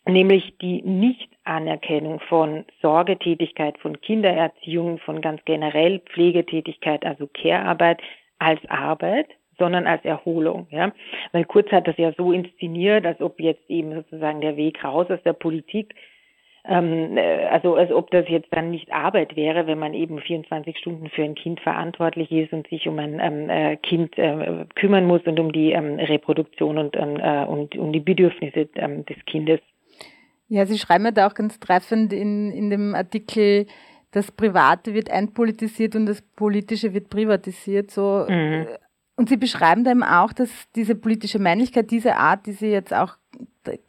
nämlich 0.10 0.58
die 0.62 0.82
Nichtanerkennung 0.82 2.20
von 2.22 2.66
Sorgetätigkeit, 2.82 3.78
von 3.80 4.00
Kindererziehung, 4.02 5.00
von 5.00 5.22
ganz 5.22 5.42
generell 5.46 6.00
Pflegetätigkeit, 6.00 7.06
also 7.06 7.28
Care-Arbeit 7.28 8.02
als 8.38 8.60
Arbeit, 8.70 9.28
sondern 9.58 9.88
als 9.88 10.04
Erholung. 10.06 10.68
Ja? 10.72 10.94
Weil 11.32 11.46
Kurz 11.46 11.72
hat 11.72 11.88
das 11.88 11.98
ja 11.98 12.14
so 12.14 12.32
inszeniert, 12.32 13.06
als 13.06 13.22
ob 13.22 13.40
jetzt 13.40 13.70
eben 13.70 13.94
sozusagen 13.94 14.42
der 14.42 14.58
Weg 14.58 14.84
raus 14.84 15.08
aus 15.10 15.22
der 15.24 15.34
Politik 15.34 15.96
ähm, 16.66 17.18
äh, 17.18 17.46
also 17.48 17.76
als 17.76 17.92
ob 17.92 18.12
das 18.12 18.28
jetzt 18.28 18.50
dann 18.52 18.72
nicht 18.72 18.92
Arbeit 18.92 19.36
wäre, 19.36 19.66
wenn 19.68 19.80
man 19.80 19.94
eben 19.94 20.20
24 20.20 20.78
Stunden 20.78 21.10
für 21.10 21.24
ein 21.24 21.36
Kind 21.36 21.60
verantwortlich 21.62 22.32
ist 22.32 22.54
und 22.54 22.68
sich 22.68 22.88
um 22.88 23.00
ein 23.00 23.20
ähm, 23.20 23.50
äh, 23.50 23.78
Kind 23.78 24.18
äh, 24.18 24.66
kümmern 24.76 25.06
muss 25.06 25.22
und 25.24 25.40
um 25.40 25.52
die 25.52 25.72
ähm, 25.72 25.96
Reproduktion 26.00 26.78
und, 26.78 26.96
ähm, 26.96 27.18
äh, 27.20 27.46
und 27.46 27.76
um 27.78 27.94
die 27.94 28.00
Bedürfnisse 28.00 28.70
ähm, 28.76 29.06
des 29.06 29.18
Kindes. 29.26 29.60
Ja, 30.50 30.66
Sie 30.66 30.78
schreiben 30.80 31.06
ja 31.06 31.12
da 31.12 31.28
auch 31.28 31.36
ganz 31.36 31.60
treffend 31.60 32.12
in, 32.12 32.52
in 32.52 32.70
dem 32.70 32.96
Artikel, 32.96 33.68
das 34.12 34.32
Private 34.32 34.94
wird 34.94 35.10
entpolitisiert 35.10 35.96
und 35.96 36.08
das 36.08 36.22
Politische 36.22 36.94
wird 36.94 37.10
privatisiert. 37.10 37.92
So. 37.92 38.26
Mhm. 38.28 38.66
Und 39.16 39.30
Sie 39.30 39.38
beschreiben 39.38 39.84
da 39.84 39.92
eben 39.92 40.04
auch, 40.04 40.34
dass 40.34 40.50
diese 40.76 40.96
politische 40.96 41.40
Männlichkeit, 41.40 41.92
diese 41.92 42.16
Art, 42.16 42.48
die 42.48 42.54
Sie 42.54 42.68
jetzt 42.68 42.94
auch 42.94 43.18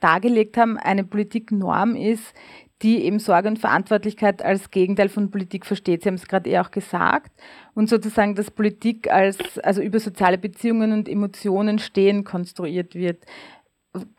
dargelegt 0.01 0.59
haben, 0.59 0.77
eine 0.77 1.05
Politiknorm 1.05 1.97
ist, 1.97 2.35
die 2.83 3.05
eben 3.05 3.19
Sorge 3.19 3.49
und 3.49 3.59
Verantwortlichkeit 3.59 4.43
als 4.43 4.71
Gegenteil 4.71 5.09
von 5.09 5.31
Politik 5.31 5.67
versteht. 5.67 6.03
Sie 6.03 6.09
haben 6.09 6.17
es 6.17 6.29
gerade 6.29 6.49
eh 6.49 6.59
auch 6.59 6.71
gesagt. 6.71 7.31
Und 7.75 7.89
sozusagen, 7.89 8.35
dass 8.35 8.51
Politik 8.51 9.11
als, 9.11 9.59
also 9.59 9.83
über 9.83 10.01
soziale 10.01 10.39
Beziehungen 10.39 10.93
und 10.93 11.09
Emotionen 11.09 11.79
stehen 11.79 12.25
konstruiert 12.25 12.95
wird. 12.95 13.25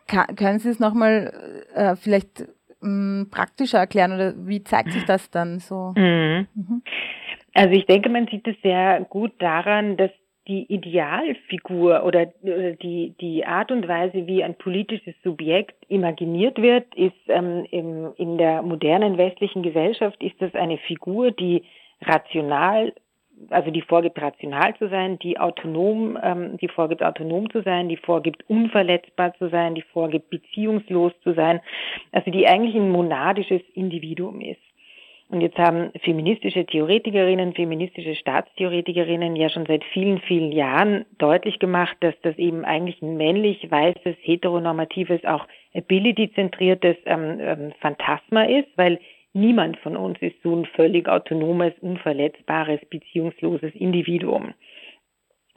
Kann, 0.07 0.35
können 0.35 0.59
Sie 0.59 0.69
es 0.69 0.79
nochmal 0.79 1.65
äh, 1.73 1.95
vielleicht 1.95 2.47
mh, 2.81 3.25
praktischer 3.31 3.79
erklären 3.79 4.13
oder 4.13 4.33
wie 4.47 4.63
zeigt 4.63 4.91
sich 4.91 5.05
das 5.05 5.29
dann 5.29 5.59
so? 5.59 5.93
Mhm. 5.95 6.47
Mhm. 6.53 6.81
Also 7.53 7.73
ich 7.73 7.85
denke, 7.85 8.09
man 8.09 8.27
sieht 8.27 8.47
es 8.47 8.55
sehr 8.61 9.05
gut 9.09 9.33
daran, 9.39 9.97
dass 9.97 10.11
die 10.47 10.65
Idealfigur 10.73 12.03
oder, 12.03 12.25
die, 12.25 13.15
die 13.21 13.45
Art 13.45 13.71
und 13.71 13.87
Weise, 13.87 14.25
wie 14.25 14.43
ein 14.43 14.55
politisches 14.55 15.13
Subjekt 15.23 15.75
imaginiert 15.87 16.59
wird, 16.61 16.93
ist 16.95 17.13
ähm, 17.27 17.65
im, 17.69 18.13
in 18.17 18.37
der 18.37 18.63
modernen 18.63 19.17
westlichen 19.17 19.61
Gesellschaft 19.61 20.21
ist 20.23 20.41
das 20.41 20.53
eine 20.55 20.77
Figur, 20.79 21.31
die 21.31 21.63
rational, 22.01 22.93
also 23.49 23.71
die 23.71 23.81
vorgibt 23.81 24.21
rational 24.21 24.75
zu 24.77 24.89
sein, 24.89 25.19
die 25.19 25.39
autonom, 25.39 26.17
ähm, 26.21 26.57
die 26.57 26.67
vorgibt 26.67 27.03
autonom 27.03 27.49
zu 27.49 27.61
sein, 27.61 27.89
die 27.89 27.97
vorgibt 27.97 28.43
unverletzbar 28.49 29.33
zu 29.35 29.49
sein, 29.49 29.75
die 29.75 29.81
vorgibt 29.81 30.29
beziehungslos 30.29 31.13
zu 31.23 31.33
sein, 31.33 31.61
also 32.11 32.31
die 32.31 32.47
eigentlich 32.47 32.75
ein 32.75 32.91
monadisches 32.91 33.61
Individuum 33.73 34.41
ist. 34.41 34.61
Und 35.31 35.39
jetzt 35.39 35.57
haben 35.57 35.91
feministische 36.03 36.65
Theoretikerinnen, 36.65 37.53
feministische 37.53 38.15
Staatstheoretikerinnen 38.15 39.37
ja 39.37 39.47
schon 39.47 39.65
seit 39.65 39.85
vielen, 39.85 40.19
vielen 40.19 40.51
Jahren 40.51 41.05
deutlich 41.19 41.57
gemacht, 41.57 41.95
dass 42.01 42.13
das 42.21 42.37
eben 42.37 42.65
eigentlich 42.65 43.01
ein 43.01 43.15
männlich, 43.15 43.71
weißes, 43.71 44.17
heteronormatives, 44.21 45.23
auch 45.23 45.47
ability-zentriertes 45.73 46.97
ähm, 47.05 47.37
ähm, 47.39 47.73
Phantasma 47.79 48.43
ist, 48.43 48.67
weil 48.75 48.99
niemand 49.33 49.77
von 49.79 49.95
uns 49.97 50.21
ist 50.21 50.41
so 50.43 50.55
ein 50.55 50.65
völlig 50.65 51.07
autonomes, 51.07 51.73
unverletzbares, 51.81 52.79
beziehungsloses 52.89 53.73
Individuum. 53.75 54.53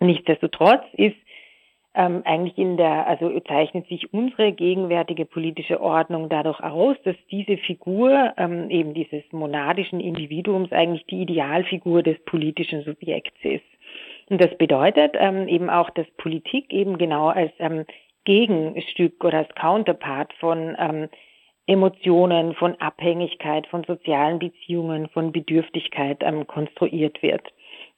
Nichtsdestotrotz 0.01 0.85
ist 0.95 1.17
ähm, 1.95 2.23
eigentlich 2.25 2.59
in 2.59 2.77
der, 2.77 3.07
also 3.07 3.39
zeichnet 3.41 3.87
sich 3.87 4.13
unsere 4.13 4.53
gegenwärtige 4.53 5.25
politische 5.25 5.81
Ordnung 5.81 6.29
dadurch 6.29 6.61
aus, 6.61 6.97
dass 7.05 7.17
diese 7.31 7.57
Figur 7.57 8.35
ähm, 8.37 8.69
eben 8.69 8.95
dieses 8.95 9.23
monadischen 9.31 10.01
Individuums 10.01 10.73
eigentlich 10.73 11.07
die 11.07 11.23
Idealfigur 11.23 12.03
des 12.03 12.19
politischen 12.25 12.83
Subjekts 12.83 13.39
ist. 13.43 13.65
Und 14.29 14.41
das 14.41 14.57
bedeutet 14.59 15.15
ähm, 15.15 15.47
eben 15.47 15.71
auch, 15.71 15.91
dass 15.91 16.07
Politik 16.17 16.73
eben 16.73 16.99
genau 16.99 17.29
als 17.29 17.53
ähm, 17.59 17.85
Gegenstück 18.25 19.23
oder 19.23 19.39
als 19.39 19.55
Counterpart 19.55 20.33
von 20.35 20.75
ähm, 20.79 21.09
Emotionen, 21.67 22.55
von 22.55 22.79
Abhängigkeit, 22.81 23.67
von 23.69 23.85
sozialen 23.85 24.39
Beziehungen, 24.39 25.09
von 25.09 25.33
Bedürftigkeit 25.33 26.19
ähm, 26.23 26.47
konstruiert 26.47 27.23
wird. 27.23 27.43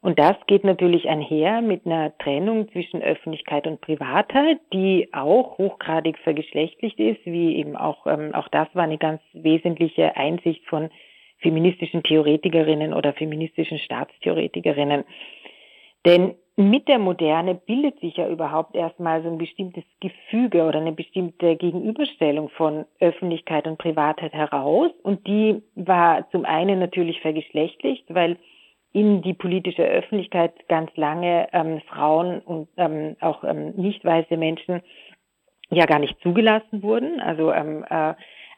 Und 0.00 0.20
das 0.20 0.36
geht 0.46 0.62
natürlich 0.62 1.08
einher 1.08 1.62
mit 1.62 1.84
einer 1.84 2.16
Trennung 2.18 2.70
zwischen 2.70 3.02
Öffentlichkeit 3.02 3.66
und 3.66 3.80
Privatheit, 3.80 4.60
die 4.72 5.08
auch 5.12 5.58
hochgradig 5.58 6.18
vergeschlechtlicht 6.18 6.98
ist, 7.00 7.24
wie 7.24 7.56
eben 7.56 7.76
auch, 7.76 8.06
ähm, 8.06 8.32
auch 8.34 8.48
das 8.48 8.68
war 8.74 8.84
eine 8.84 8.98
ganz 8.98 9.20
wesentliche 9.32 10.16
Einsicht 10.16 10.64
von 10.66 10.90
feministischen 11.38 12.04
Theoretikerinnen 12.04 12.94
oder 12.94 13.12
feministischen 13.14 13.78
Staatstheoretikerinnen. 13.78 15.04
Denn 16.04 16.36
mit 16.56 16.88
der 16.88 16.98
Moderne 16.98 17.54
bildet 17.54 18.00
sich 18.00 18.16
ja 18.16 18.28
überhaupt 18.28 18.74
erstmal 18.74 19.22
so 19.22 19.28
ein 19.28 19.36
bestimmtes 19.36 19.84
Gefüge 20.00 20.64
oder 20.64 20.80
eine 20.80 20.92
bestimmte 20.92 21.54
Gegenüberstellung 21.54 22.48
von 22.48 22.86
Öffentlichkeit 22.98 23.66
und 23.66 23.76
Privatheit 23.76 24.32
heraus. 24.32 24.90
Und 25.02 25.26
die 25.26 25.62
war 25.74 26.30
zum 26.30 26.46
einen 26.46 26.78
natürlich 26.78 27.20
vergeschlechtlicht, 27.20 28.06
weil 28.08 28.38
in 28.92 29.20
die 29.20 29.34
politische 29.34 29.84
Öffentlichkeit 29.84 30.66
ganz 30.68 30.90
lange 30.96 31.48
ähm, 31.52 31.82
Frauen 31.88 32.38
und 32.38 32.68
ähm, 32.78 33.16
auch 33.20 33.44
ähm, 33.44 33.74
nicht 33.76 34.02
weiße 34.02 34.38
Menschen 34.38 34.80
ja 35.68 35.84
gar 35.84 35.98
nicht 35.98 36.18
zugelassen 36.22 36.82
wurden. 36.82 37.20
Also, 37.20 37.52
ähm, 37.52 37.84
äh, 37.90 38.14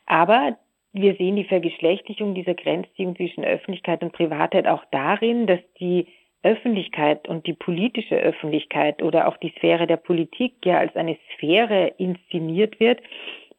aber 0.06 0.56
wir 0.92 1.16
sehen 1.16 1.34
die 1.34 1.44
Vergeschlechtlichung 1.44 2.34
dieser 2.34 2.54
Grenzziehung 2.54 3.16
zwischen 3.16 3.44
Öffentlichkeit 3.44 4.02
und 4.02 4.12
Privatheit 4.12 4.68
auch 4.68 4.84
darin, 4.92 5.48
dass 5.48 5.60
die 5.80 6.06
Öffentlichkeit 6.42 7.28
und 7.28 7.46
die 7.46 7.52
politische 7.52 8.16
Öffentlichkeit 8.16 9.02
oder 9.02 9.28
auch 9.28 9.36
die 9.38 9.52
Sphäre 9.58 9.86
der 9.86 9.96
Politik 9.96 10.54
ja 10.64 10.78
als 10.78 10.94
eine 10.96 11.16
Sphäre 11.34 11.92
inszeniert 11.98 12.78
wird, 12.80 13.00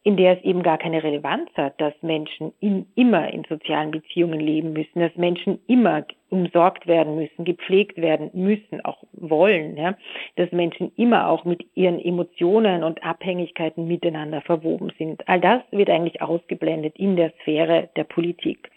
in 0.04 0.16
der 0.16 0.38
es 0.38 0.44
eben 0.44 0.64
gar 0.64 0.78
keine 0.78 1.04
Relevanz 1.04 1.50
hat, 1.56 1.80
dass 1.82 1.94
Menschen 2.02 2.54
in, 2.62 2.86
immer 2.96 3.32
in 3.34 3.44
sozialen 3.50 3.92
Beziehungen 3.92 4.40
leben 4.40 4.72
müssen, 4.72 5.02
dass 5.02 5.16
Menschen 5.18 5.60
immer 5.68 6.06
umsorgt 6.30 6.88
werden 6.88 7.16
müssen, 7.16 7.44
gepflegt 7.44 7.98
werden 7.98 8.30
müssen, 8.34 8.84
auch 8.86 9.04
wollen, 9.12 9.76
ja, 9.76 9.98
dass 10.38 10.52
Menschen 10.52 10.92
immer 10.96 11.28
auch 11.30 11.44
mit 11.44 11.66
ihren 11.76 12.00
Emotionen 12.00 12.84
und 12.84 13.04
Abhängigkeiten 13.04 13.88
miteinander 13.88 14.42
verwoben 14.42 14.92
sind. 14.98 15.28
All 15.28 15.42
das 15.42 15.62
wird 15.72 15.90
eigentlich 15.90 16.22
ausgeblendet 16.22 16.98
in 16.98 17.18
der 17.18 17.34
Sphäre 17.42 17.90
der 17.96 18.06
Politik. 18.06 18.72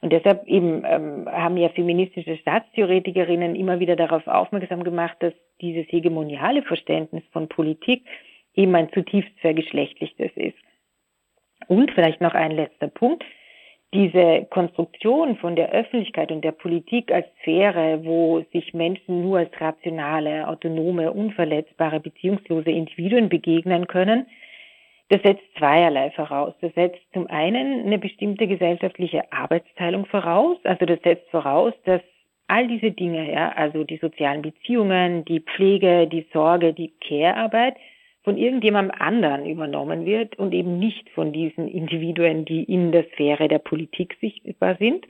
Und 0.00 0.12
deshalb 0.12 0.46
eben 0.46 0.84
ähm, 0.86 1.28
haben 1.30 1.56
ja 1.56 1.68
feministische 1.70 2.36
Staatstheoretikerinnen 2.36 3.56
immer 3.56 3.80
wieder 3.80 3.96
darauf 3.96 4.26
aufmerksam 4.26 4.84
gemacht, 4.84 5.16
dass 5.20 5.32
dieses 5.60 5.86
hegemoniale 5.90 6.62
Verständnis 6.62 7.22
von 7.32 7.48
Politik 7.48 8.04
eben 8.54 8.74
ein 8.74 8.92
zutiefst 8.92 9.32
vergeschlechtlichtes 9.40 10.30
ist. 10.36 10.58
Und 11.68 11.90
vielleicht 11.92 12.20
noch 12.20 12.34
ein 12.34 12.52
letzter 12.52 12.88
Punkt. 12.88 13.24
Diese 13.94 14.46
Konstruktion 14.50 15.36
von 15.36 15.54
der 15.54 15.70
Öffentlichkeit 15.70 16.32
und 16.32 16.42
der 16.42 16.52
Politik 16.52 17.12
als 17.12 17.26
Sphäre, 17.40 18.04
wo 18.04 18.44
sich 18.52 18.74
Menschen 18.74 19.22
nur 19.22 19.38
als 19.38 19.60
rationale, 19.60 20.48
autonome, 20.48 21.12
unverletzbare, 21.12 22.00
beziehungslose 22.00 22.70
Individuen 22.70 23.28
begegnen 23.28 23.86
können, 23.86 24.26
das 25.10 25.22
setzt 25.22 25.44
zweierlei 25.58 26.10
voraus. 26.12 26.54
Das 26.60 26.72
setzt 26.74 27.00
zum 27.12 27.26
einen 27.26 27.84
eine 27.86 27.98
bestimmte 27.98 28.46
gesellschaftliche 28.46 29.32
Arbeitsteilung 29.32 30.06
voraus. 30.06 30.56
Also 30.64 30.86
das 30.86 31.00
setzt 31.02 31.28
voraus, 31.30 31.74
dass 31.84 32.00
all 32.46 32.68
diese 32.68 32.90
Dinge, 32.90 33.30
ja, 33.32 33.50
also 33.52 33.84
die 33.84 33.98
sozialen 33.98 34.42
Beziehungen, 34.42 35.24
die 35.24 35.40
Pflege, 35.40 36.06
die 36.06 36.26
Sorge, 36.32 36.72
die 36.72 36.92
Care-Arbeit, 37.06 37.76
von 38.22 38.38
irgendjemandem 38.38 38.98
anderen 38.98 39.44
übernommen 39.44 40.06
wird 40.06 40.38
und 40.38 40.54
eben 40.54 40.78
nicht 40.78 41.10
von 41.10 41.32
diesen 41.32 41.68
Individuen, 41.68 42.46
die 42.46 42.64
in 42.64 42.90
der 42.90 43.04
Sphäre 43.12 43.48
der 43.48 43.58
Politik 43.58 44.16
sichtbar 44.20 44.76
sind. 44.76 45.06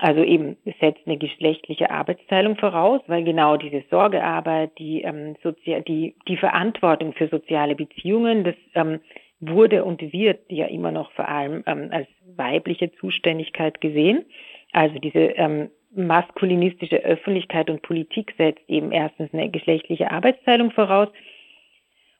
Also 0.00 0.22
eben 0.22 0.56
setzt 0.80 1.06
eine 1.06 1.16
geschlechtliche 1.16 1.90
Arbeitsteilung 1.90 2.56
voraus, 2.56 3.00
weil 3.06 3.24
genau 3.24 3.56
diese 3.56 3.82
Sorgearbeit, 3.90 4.78
die, 4.78 5.02
ähm, 5.02 5.36
Sozi 5.42 5.82
die, 5.86 6.14
die 6.28 6.36
Verantwortung 6.36 7.12
für 7.14 7.28
soziale 7.28 7.74
Beziehungen, 7.74 8.44
das 8.44 8.54
ähm, 8.74 9.00
wurde 9.40 9.84
und 9.84 10.00
wird 10.12 10.40
ja 10.48 10.66
immer 10.66 10.90
noch 10.90 11.10
vor 11.12 11.28
allem 11.28 11.62
ähm, 11.66 11.88
als 11.90 12.08
weibliche 12.36 12.92
Zuständigkeit 12.92 13.80
gesehen. 13.80 14.24
Also 14.72 14.98
diese 14.98 15.18
ähm, 15.18 15.70
maskulinistische 15.94 17.02
Öffentlichkeit 17.02 17.70
und 17.70 17.82
Politik 17.82 18.34
setzt 18.36 18.68
eben 18.68 18.92
erstens 18.92 19.32
eine 19.32 19.50
geschlechtliche 19.50 20.10
Arbeitsteilung 20.10 20.70
voraus 20.70 21.08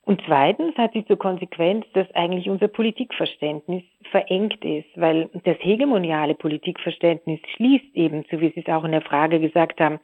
und 0.07 0.23
zweitens 0.25 0.77
hat 0.79 0.93
sie 0.93 1.05
zur 1.05 1.19
Konsequenz, 1.19 1.85
dass 1.93 2.09
eigentlich 2.15 2.49
unser 2.49 2.69
Politikverständnis 2.69 3.83
verengt 4.13 4.65
ist, 4.65 4.89
weil 4.95 5.29
das 5.43 5.57
hegemoniale 5.59 6.37
Politikverständnis 6.37 7.41
schließt 7.57 7.95
eben, 7.95 8.25
so 8.31 8.41
wie 8.41 8.51
Sie 8.51 8.61
es 8.65 8.73
auch 8.73 8.85
in 8.85 8.93
der 8.93 9.01
Frage 9.01 9.41
gesagt 9.41 9.81
haben, 9.81 9.99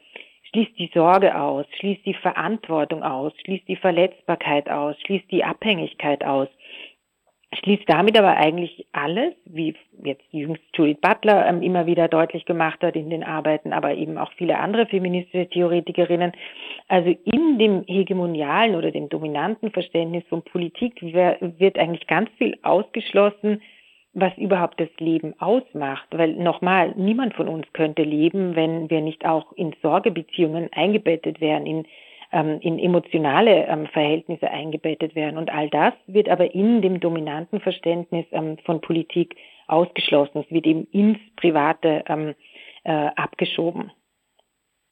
schließt 0.51 0.77
die 0.77 0.91
Sorge 0.93 1.41
aus, 1.41 1.67
schließt 1.79 2.05
die 2.05 2.15
Verantwortung 2.15 3.05
aus, 3.05 3.33
schließt 3.45 3.69
die 3.69 3.77
Verletzbarkeit 3.77 4.69
aus, 4.69 4.97
schließt 5.03 5.31
die 5.31 5.45
Abhängigkeit 5.45 6.25
aus. 6.25 6.49
Schließt 7.55 7.85
damit 7.87 8.19
aber 8.19 8.37
eigentlich 8.37 8.87
alles, 8.93 9.35
wie 9.45 9.75
jetzt 10.03 10.25
jüngst 10.31 10.63
Judith 10.75 11.01
Butler 11.01 11.47
ähm, 11.47 11.63
immer 11.63 11.87
wieder 11.87 12.09
deutlich 12.09 12.45
gemacht 12.47 12.83
hat 12.83 12.97
in 12.97 13.11
den 13.11 13.23
Arbeiten, 13.23 13.73
aber 13.73 13.95
eben 13.95 14.19
auch 14.19 14.33
viele 14.33 14.59
andere 14.59 14.87
feministische 14.87 15.49
Theoretikerinnen. 15.49 16.33
Also 16.89 17.15
in 17.25 17.59
dem 17.59 17.85
hegemonialen 17.87 18.75
oder 18.75 18.91
dem 18.91 19.09
dominanten 19.09 19.71
Verständnis 19.71 20.25
von 20.29 20.43
Politik 20.43 21.01
wird 21.03 21.79
eigentlich 21.79 22.07
ganz 22.07 22.31
viel 22.39 22.59
ausgeschlossen, 22.63 23.61
was 24.15 24.37
überhaupt 24.37 24.81
das 24.81 24.91
Leben 24.99 25.35
ausmacht. 25.39 26.07
Weil 26.11 26.35
nochmal, 26.35 26.93
niemand 26.97 27.35
von 27.35 27.49
uns 27.49 27.67
könnte 27.73 28.03
leben, 28.03 28.57
wenn 28.57 28.91
wir 28.91 29.01
nicht 29.01 29.25
auch 29.27 29.53
in 29.53 29.75
Sorgebeziehungen 29.83 30.71
eingebettet 30.73 31.41
wären, 31.41 31.67
in 31.67 31.87
ähm, 32.33 32.59
in 32.61 32.79
emotionale 32.79 33.67
ähm, 33.67 33.87
Verhältnisse 33.87 34.51
eingebettet 34.51 35.15
werden. 35.15 35.37
Und 35.37 35.51
all 35.51 35.69
das 35.71 35.95
wird 36.07 36.29
aber 36.29 36.55
in 36.55 36.83
dem 36.83 37.01
dominanten 37.01 37.61
Verständnis 37.61 38.27
ähm, 38.33 38.59
von 38.65 38.81
Politik 38.81 39.37
ausgeschlossen. 39.67 40.45
Es 40.47 40.51
wird 40.51 40.67
eben 40.67 40.87
ins 40.91 41.19
Private 41.37 42.05
ähm, 42.09 42.35
äh, 42.85 42.91
abgeschoben. 43.17 43.93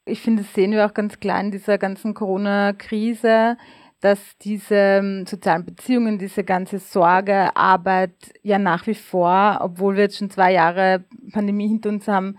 Ich 0.06 0.20
finde, 0.20 0.42
das 0.42 0.54
sehen 0.54 0.72
wir 0.72 0.86
auch 0.86 0.94
ganz 0.94 1.20
klar 1.20 1.40
in 1.40 1.50
dieser 1.50 1.78
ganzen 1.78 2.14
Corona-Krise, 2.14 3.56
dass 4.00 4.38
diese 4.38 4.74
ähm, 4.74 5.26
sozialen 5.26 5.64
Beziehungen, 5.64 6.18
diese 6.18 6.42
ganze 6.42 6.78
Sorge, 6.78 7.54
Arbeit 7.54 8.14
ja 8.42 8.58
nach 8.58 8.86
wie 8.86 8.94
vor, 8.94 9.58
obwohl 9.60 9.96
wir 9.96 10.04
jetzt 10.04 10.18
schon 10.18 10.30
zwei 10.30 10.52
Jahre 10.52 11.04
Pandemie 11.32 11.68
hinter 11.68 11.90
uns 11.90 12.08
haben, 12.08 12.38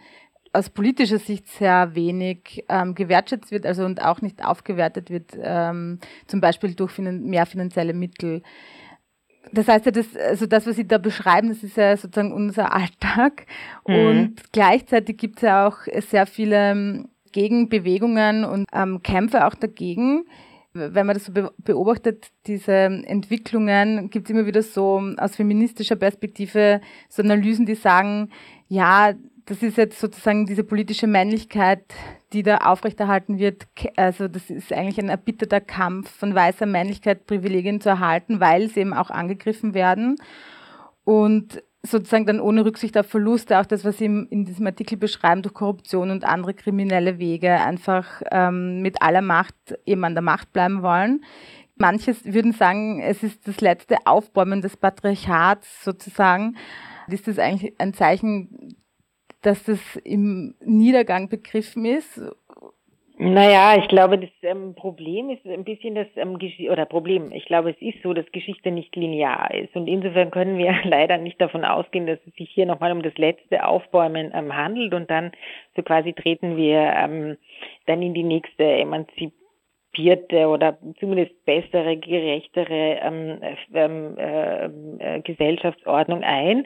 aus 0.54 0.70
politischer 0.70 1.20
Sicht 1.20 1.48
sehr 1.48 1.96
wenig 1.96 2.66
ähm, 2.68 2.96
gewertschätzt 2.96 3.52
wird, 3.52 3.66
also 3.66 3.86
und 3.86 4.04
auch 4.04 4.22
nicht 4.22 4.44
aufgewertet 4.44 5.10
wird, 5.10 5.32
ähm, 5.42 6.00
zum 6.28 6.42
Beispiel 6.42 6.74
durch 6.74 6.92
finan 6.92 7.24
mehr 7.24 7.46
finanzielle 7.46 7.94
Mittel. 7.94 8.42
Das 9.54 9.68
heißt 9.68 9.86
ja, 9.86 9.92
das, 9.92 10.16
also 10.16 10.46
das, 10.46 10.68
was 10.68 10.76
Sie 10.76 10.88
da 10.88 10.98
beschreiben, 10.98 11.50
das 11.50 11.64
ist 11.64 11.78
ja 11.78 11.96
sozusagen 11.98 12.34
unser 12.34 12.74
Alltag. 12.74 13.46
Mhm. 13.88 13.96
Und 13.96 14.54
gleichzeitig 14.54 15.18
gibt 15.18 15.38
es 15.38 15.44
ja 15.44 15.68
auch 15.68 15.78
sehr 16.10 16.26
viele 16.26 16.72
ähm, 16.72 17.10
Gegenbewegungen 17.32 18.44
und 18.46 18.68
ähm, 18.74 19.02
Kämpfe 19.02 19.48
auch 19.48 19.56
dagegen. 19.56 20.26
Wenn 20.74 21.06
man 21.06 21.16
das 21.16 21.26
so 21.26 21.34
beobachtet, 21.58 22.32
diese 22.48 22.72
Entwicklungen, 22.72 24.10
gibt 24.10 24.28
es 24.28 24.32
immer 24.32 24.46
wieder 24.46 24.62
so 24.62 25.02
aus 25.18 25.36
feministischer 25.36 25.98
Perspektive 25.98 26.80
so 27.10 27.22
Analysen, 27.22 27.66
die 27.66 27.76
sagen, 27.76 28.30
ja, 28.70 29.14
das 29.52 29.62
ist 29.62 29.76
jetzt 29.76 30.00
sozusagen 30.00 30.46
diese 30.46 30.64
politische 30.64 31.08
Männlichkeit, 31.08 31.84
die 32.32 32.42
da 32.42 32.60
aufrechterhalten 32.60 33.38
wird. 33.38 33.68
Also 33.98 34.30
das 34.30 34.50
ist 34.50 34.72
eigentlich 34.72 34.98
ein 34.98 35.10
erbitterter 35.10 35.60
Kampf 35.60 36.10
von 36.10 36.34
weißer 36.34 36.66
Männlichkeit, 36.66 37.28
Privilegien 37.28 37.82
zu 37.82 37.90
erhalten, 37.90 38.40
weil 38.40 38.70
sie 38.70 38.80
eben 38.80 38.94
auch 38.94 39.10
angegriffen 39.10 39.74
werden. 39.74 40.16
Und 41.04 41.62
sozusagen 41.84 42.26
dann 42.26 42.40
ohne 42.40 42.64
Rücksicht 42.64 42.98
auf 42.98 43.08
Verluste, 43.08 43.60
auch 43.60 43.66
das, 43.66 43.84
was 43.84 43.98
Sie 43.98 44.06
in 44.06 44.46
diesem 44.46 44.68
Artikel 44.68 44.98
beschreiben, 44.98 45.42
durch 45.42 45.54
Korruption 45.54 46.12
und 46.12 46.24
andere 46.24 46.54
kriminelle 46.54 47.20
Wege 47.20 47.52
einfach 47.52 48.22
ähm, 48.32 48.82
mit 48.82 49.02
aller 49.02 49.22
Macht 49.22 49.56
eben 49.86 50.06
an 50.06 50.16
der 50.16 50.22
Macht 50.22 50.54
bleiben 50.54 50.82
wollen. 50.82 51.26
Manche 51.76 52.16
würden 52.24 52.54
sagen, 52.54 53.02
es 53.02 53.22
ist 53.22 53.46
das 53.50 53.60
letzte 53.60 53.98
Aufbäumen 54.06 54.62
des 54.62 54.78
Patriarchats 54.78 55.84
sozusagen. 55.84 56.56
Ist 57.10 57.28
das 57.28 57.38
eigentlich 57.38 57.74
ein 57.80 57.94
Zeichen 57.94 58.78
dass 59.42 59.64
das 59.64 59.96
im 59.98 60.56
Niedergang 60.64 61.30
begriffen 61.30 61.86
ist? 61.86 62.22
Naja, 63.24 63.78
ich 63.78 63.88
glaube, 63.88 64.18
das 64.18 64.32
ähm, 64.42 64.74
Problem 64.74 65.30
ist 65.30 65.46
ein 65.46 65.64
bisschen 65.64 65.94
das, 65.94 66.08
ähm, 66.16 66.40
oder 66.72 66.88
Problem, 66.88 67.32
ich 67.32 67.46
glaube, 67.46 67.70
es 67.70 67.80
ist 67.80 68.02
so, 68.02 68.14
dass 68.14 68.26
Geschichte 68.32 68.72
nicht 68.72 68.96
linear 68.96 69.54
ist. 69.54 69.76
Und 69.76 69.86
insofern 69.86 70.32
können 70.32 70.58
wir 70.58 70.74
leider 70.86 71.20
nicht 71.20 71.40
davon 71.40 71.64
ausgehen, 71.64 72.08
dass 72.08 72.18
es 72.26 72.34
sich 72.34 72.50
hier 72.50 72.66
nochmal 72.66 72.92
um 72.92 73.04
das 73.04 73.16
letzte 73.20 73.64
Aufbäumen 73.64 74.32
ähm, 74.34 74.56
handelt 74.56 74.96
und 74.96 75.12
dann 75.12 75.34
so 75.76 75.84
quasi 75.84 76.14
treten 76.14 76.58
wir 76.58 76.80
ähm, 76.80 77.38
dann 77.86 78.02
in 78.02 78.16
die 78.16 78.24
nächste 78.24 78.64
emanzipierte 78.64 80.48
oder 80.48 80.80
zumindest 81.00 81.46
bessere, 81.46 81.98
gerechtere 81.98 83.02
ähm, 83.04 83.40
ähm, 83.76 84.18
äh, 84.18 84.66
äh, 84.66 85.22
Gesellschaftsordnung 85.22 86.24
ein. 86.24 86.66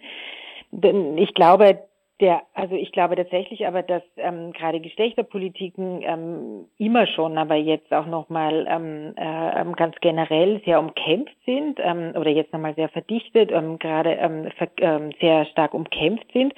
Denn 0.72 1.18
ich 1.18 1.34
glaube, 1.34 1.80
der, 2.22 2.44
also 2.54 2.76
ich 2.76 2.92
glaube 2.92 3.16
tatsächlich 3.16 3.68
aber, 3.68 3.84
dass 3.84 4.04
ähm, 4.18 4.54
gerade 4.54 4.80
Geschlechterpolitiken 4.80 6.02
ähm, 6.02 6.66
immer 6.78 7.08
schon, 7.08 7.38
aber 7.38 7.56
jetzt 7.56 7.92
auch 7.94 8.06
nochmal 8.06 8.66
ähm, 8.70 9.14
äh, 9.18 9.62
ähm, 9.62 9.74
ganz 9.74 9.96
generell 10.00 10.62
sehr 10.64 10.80
umkämpft 10.80 11.36
sind 11.46 11.80
ähm, 11.84 12.14
oder 12.16 12.30
jetzt 12.30 12.54
nochmal 12.54 12.76
sehr 12.76 12.90
verdichtet, 12.90 13.52
ähm, 13.52 13.80
gerade 13.80 14.12
ähm, 14.14 14.50
ähm, 14.78 15.12
sehr 15.20 15.46
stark 15.46 15.74
umkämpft 15.74 16.32
sind. 16.32 16.54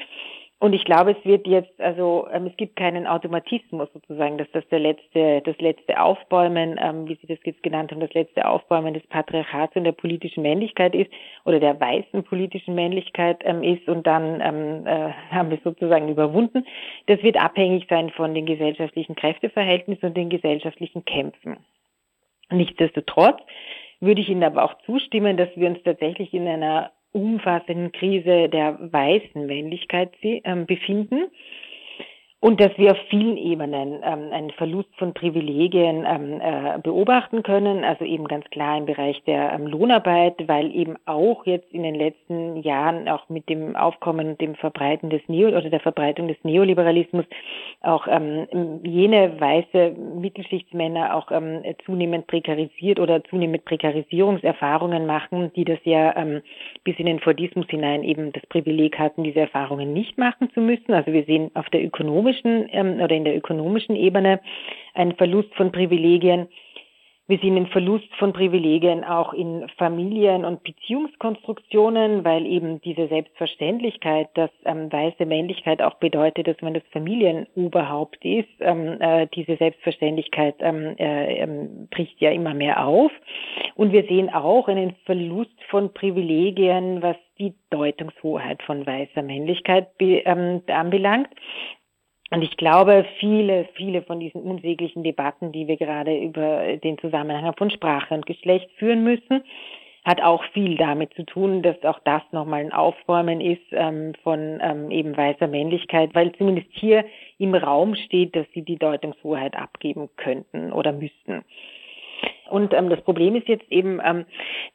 Und 0.60 0.74
ich 0.74 0.86
glaube, 0.86 1.12
es 1.12 1.24
wird 1.24 1.46
jetzt, 1.46 1.80
also 1.80 2.28
ähm, 2.32 2.48
es 2.48 2.58
gibt 2.58 2.78
keinen 2.78 3.06
Automatismus 3.06 3.89
sozusagen, 3.93 4.39
dass 4.39 4.48
das 4.54 4.67
der 4.70 4.80
letzte, 4.80 5.41
das 5.41 5.56
letzte 5.60 6.02
Aufbäumen, 6.02 6.80
ähm, 6.82 7.08
wie 7.08 7.13
Sie 7.22 7.28
das 7.28 7.38
jetzt 7.43 7.62
genannt 7.62 7.91
haben, 7.91 8.00
das 8.00 8.13
letzte 8.13 8.48
Aufbäumen 8.48 8.96
des 8.96 9.06
Patriarchats 9.06 9.76
und 9.76 9.84
der 9.84 9.91
politischen 9.91 10.41
Männlichkeit 10.41 10.96
ist 10.96 11.12
oder 11.46 11.60
der 11.60 11.80
weißen 11.80 12.24
politischen 12.24 12.74
Männlichkeit 12.74 13.41
ähm, 13.43 13.62
ist 13.62 13.88
und 13.88 14.08
dann 14.08 14.41
ähm, 14.41 14.88
äh, 14.88 15.13
haben 15.30 15.52
wir 15.52 15.60
sozusagen 15.63 16.10
überwunden. 16.10 16.65
Das 17.06 17.22
wird 17.22 17.38
abhängig 17.38 17.86
sein 17.88 18.10
von 18.10 18.34
den 18.34 18.48
gesellschaftlichen 18.48 19.15
Kräfteverhältnissen 19.15 20.10
und 20.10 20.17
den 20.17 20.30
gesellschaftlichen 20.30 21.06
Kämpfen. 21.06 21.58
Nichtsdestotrotz 22.50 23.39
würde 24.00 24.22
ich 24.22 24.30
Ihnen 24.30 24.43
aber 24.43 24.63
auch 24.63 24.74
zustimmen, 24.88 25.38
dass 25.38 25.50
wir 25.56 25.70
uns 25.70 25.84
tatsächlich 25.84 26.34
in 26.34 26.48
einer 26.48 26.91
umfassenden 27.12 27.91
Krise 27.91 28.50
der 28.50 28.78
weißen 28.91 29.46
Männlichkeit 29.46 30.12
ähm, 30.22 30.65
befinden 30.65 31.30
und 32.39 32.62
dass 32.62 32.78
wir 32.78 32.91
auf 32.91 32.97
vielen 33.10 33.36
Ebenen 33.36 34.00
ähm, 34.04 34.32
einen 34.32 34.52
Verlust 34.52 34.89
von 34.97 35.15
Privilegien 35.15 36.06
ähm, 36.08 36.39
äh, 36.39 36.78
beobachten 36.84 37.41
können, 37.41 37.84
also 37.84 38.06
eben 38.06 38.28
ganz 38.28 38.45
klar 38.52 38.78
im 38.78 38.86
Bereich 38.86 39.23
der 39.26 39.54
ähm, 39.54 39.65
Lohnarbeit, 39.65 40.36
weil 40.47 40.71
eben 40.76 40.97
auch 41.08 41.47
jetzt 41.47 41.73
in 41.73 41.82
den 41.82 41.95
letzten 41.95 42.58
Jahren 42.58 43.10
auch 43.10 43.28
mit 43.30 43.50
dem 43.50 43.76
Aufkommen 43.76 44.30
und 44.30 44.41
dem 44.41 44.54
Verbreiten 44.54 45.10
des 45.10 45.21
Neo 45.28 45.47
oder 45.47 45.67
der 45.71 45.80
Verbreitung 45.80 46.28
des 46.28 46.38
Neoliberalismus 46.43 47.26
auch 47.82 48.08
ähm, 48.08 48.47
jene 48.84 49.39
weiße 49.39 49.95
Mittelschichtsmänner 50.19 51.15
auch 51.15 51.32
ähm, 51.32 51.63
zunehmend 51.86 52.28
prekarisiert 52.28 53.00
oder 53.00 53.23
zunehmend 53.23 53.65
Prekarisierungserfahrungen 53.65 55.08
machen, 55.08 55.52
die 55.56 55.65
das 55.65 55.80
ja 55.86 56.15
ähm, 56.15 56.41
bis 56.84 57.00
in 57.00 57.08
den 57.08 57.19
Fordismus 57.19 57.65
hinein 57.69 58.04
eben 58.04 58.32
das 58.32 58.45
Privileg 58.45 59.00
hatten, 59.00 59.23
diese 59.23 59.39
Erfahrungen 59.39 59.91
nicht 59.91 60.19
machen 60.19 60.52
zu 60.54 60.62
müssen. 60.62 60.93
Also 60.93 61.12
wir 61.12 61.23
sehen 61.23 61.50
auf 61.56 61.67
der 61.71 61.84
ökonomischen 61.84 62.27
ökonomischen 62.28 62.70
ähm, 62.72 63.02
oder 63.02 63.16
in 63.16 63.26
der 63.26 63.36
ökonomischen 63.36 63.96
Ebene 63.96 64.40
ein 64.94 65.16
Verlust 65.16 65.54
von 65.56 65.72
Privilegien. 65.72 66.48
Wir 67.30 67.40
sehen 67.40 67.56
den 67.56 67.68
Verlust 67.68 68.08
von 68.20 68.32
Privilegien 68.32 69.04
auch 69.04 69.34
in 69.34 69.68
Familien- 69.78 70.46
und 70.46 70.63
Beziehungskonstruktionen, 70.63 72.24
weil 72.24 72.46
eben 72.46 72.80
diese 72.80 73.10
Selbstverständlichkeit, 73.10 74.30
dass 74.36 74.50
ähm, 74.63 74.90
weiße 74.90 75.26
Männlichkeit 75.26 75.82
auch 75.82 75.96
bedeutet, 75.96 76.48
dass 76.48 76.62
man 76.62 76.74
das 76.74 76.84
Familienoberhaupt 76.94 78.24
ist, 78.24 78.48
ähm, 78.62 79.02
äh, 79.02 79.28
diese 79.36 79.58
Selbstverständlichkeit 79.58 80.56
ähm, 80.60 80.96
äh, 80.98 81.40
ähm, 81.40 81.90
bricht 81.92 82.22
ja 82.22 82.32
immer 82.32 82.54
mehr 82.54 82.88
auf. 82.88 83.12
Und 83.76 83.92
wir 83.92 84.04
sehen 84.04 84.30
auch 84.30 84.70
einen 84.70 84.96
Verlust 85.06 85.62
von 85.70 85.94
Privilegien, 85.94 87.02
was 87.02 87.18
die 87.40 87.54
Deutungshoheit 87.72 88.63
von 88.63 88.86
weißer 88.86 89.22
Männlichkeit 89.22 89.98
be, 89.98 90.22
ähm, 90.26 90.62
anbelangt. 90.68 91.30
Und 92.30 92.42
ich 92.42 92.58
glaube, 92.58 93.06
viele, 93.20 93.70
viele 93.76 94.02
von 94.02 94.20
diesen 94.20 94.42
unsäglichen 94.42 95.04
Debatten, 95.04 95.52
die 95.52 95.68
wir 95.68 95.78
gerade 95.78 96.18
über 96.18 96.78
den 96.78 96.98
Zusammenhang 96.98 97.54
von 97.58 97.72
Sprache 97.72 98.13
und 98.13 98.26
Geschlecht 98.26 98.70
führen 98.78 99.04
müssen, 99.04 99.44
hat 100.08 100.22
auch 100.22 100.44
viel 100.54 100.78
damit 100.78 101.13
zu 101.16 101.24
tun, 101.26 101.62
dass 101.62 101.84
auch 101.84 102.00
das 102.06 102.22
nochmal 102.32 102.62
ein 102.62 102.72
Aufbäumen 102.72 103.42
ist 103.42 103.62
ähm, 103.72 104.13
von 104.24 104.60
ähm, 104.62 104.90
eben 104.90 105.16
weißer 105.16 105.48
Männlichkeit, 105.48 106.16
weil 106.16 106.32
zumindest 106.34 106.70
hier 106.72 107.04
im 107.38 107.54
Raum 107.54 107.94
steht, 107.96 108.34
dass 108.34 108.46
sie 108.54 108.62
die 108.62 108.78
Deutungshoheit 108.78 109.58
abgeben 109.58 110.10
könnten 110.16 110.72
oder 110.72 110.94
müssten. 110.94 111.44
Und 112.50 112.74
ähm, 112.74 112.90
das 112.90 113.02
Problem 113.02 113.36
ist 113.36 113.48
jetzt 113.48 113.70
eben, 113.72 114.00
ähm, 114.04 114.26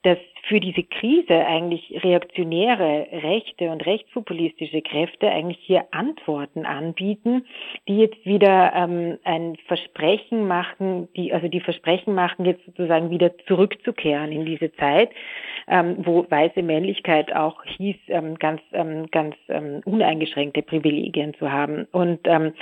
dass 0.03 0.19
für 0.49 0.59
diese 0.59 0.83
Krise 0.83 1.47
eigentlich 1.47 2.03
reaktionäre 2.03 3.07
rechte 3.13 3.71
und 3.71 3.87
rechtspopulistische 3.87 4.83
Kräfte 4.83 5.31
eigentlich 5.31 5.59
hier 5.61 5.85
Antworten 5.93 6.67
anbieten, 6.67 7.47
die 7.87 7.99
jetzt 7.99 8.27
wieder 8.27 8.73
ähm, 8.75 9.19
ein 9.25 9.57
Versprechen 9.67 10.49
machen, 10.49 11.09
die 11.17 11.33
also 11.33 11.47
die 11.47 11.61
Versprechen 11.61 12.15
machen, 12.15 12.45
jetzt 12.45 12.65
sozusagen 12.67 13.11
wieder 13.11 13.37
zurückzukehren 13.47 14.33
in 14.33 14.45
diese 14.45 14.73
Zeit, 14.73 15.11
ähm, 15.69 15.99
wo 16.05 16.27
weiße 16.29 16.63
Männlichkeit 16.63 17.35
auch 17.35 17.63
hieß, 17.65 17.97
ähm, 18.09 18.37
ganz 18.37 18.61
ähm, 18.73 19.07
ganz 19.13 19.37
ähm, 19.49 19.81
uneingeschränkte 19.85 20.63
Privilegien 20.63 21.35
zu 21.35 21.53
haben. 21.53 21.87
Und 21.93 22.21
ähm, 22.25 22.53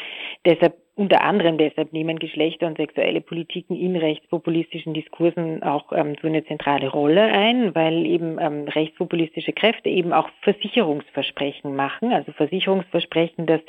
deshalb 0.45 0.75
unter 0.97 1.23
anderem 1.23 1.57
deshalb 1.57 1.93
nehmen 1.93 2.19
Geschlechter 2.19 2.67
und 2.67 2.77
sexuelle 2.77 3.21
Politiken 3.21 3.77
in 3.77 3.97
rechtspopulistischen 3.97 4.93
Diskursen 4.93 5.63
auch 5.63 5.93
ähm, 5.93 6.17
so 6.21 6.29
eine 6.29 6.45
zentrale 6.45 6.89
Rolle 6.89 7.23
ein, 7.23 7.75
weil 7.75 8.05
eben 8.05 8.39
ähm, 8.39 8.69
rechtspopulistische 8.69 9.53
Kräfte 9.53 9.89
eben 9.89 10.13
auch 10.13 10.29
Versicherungsversprechen 10.43 11.75
machen, 11.75 12.13
also 12.13 12.33
Versicherungsversprechen, 12.33 13.47
dass 13.47 13.61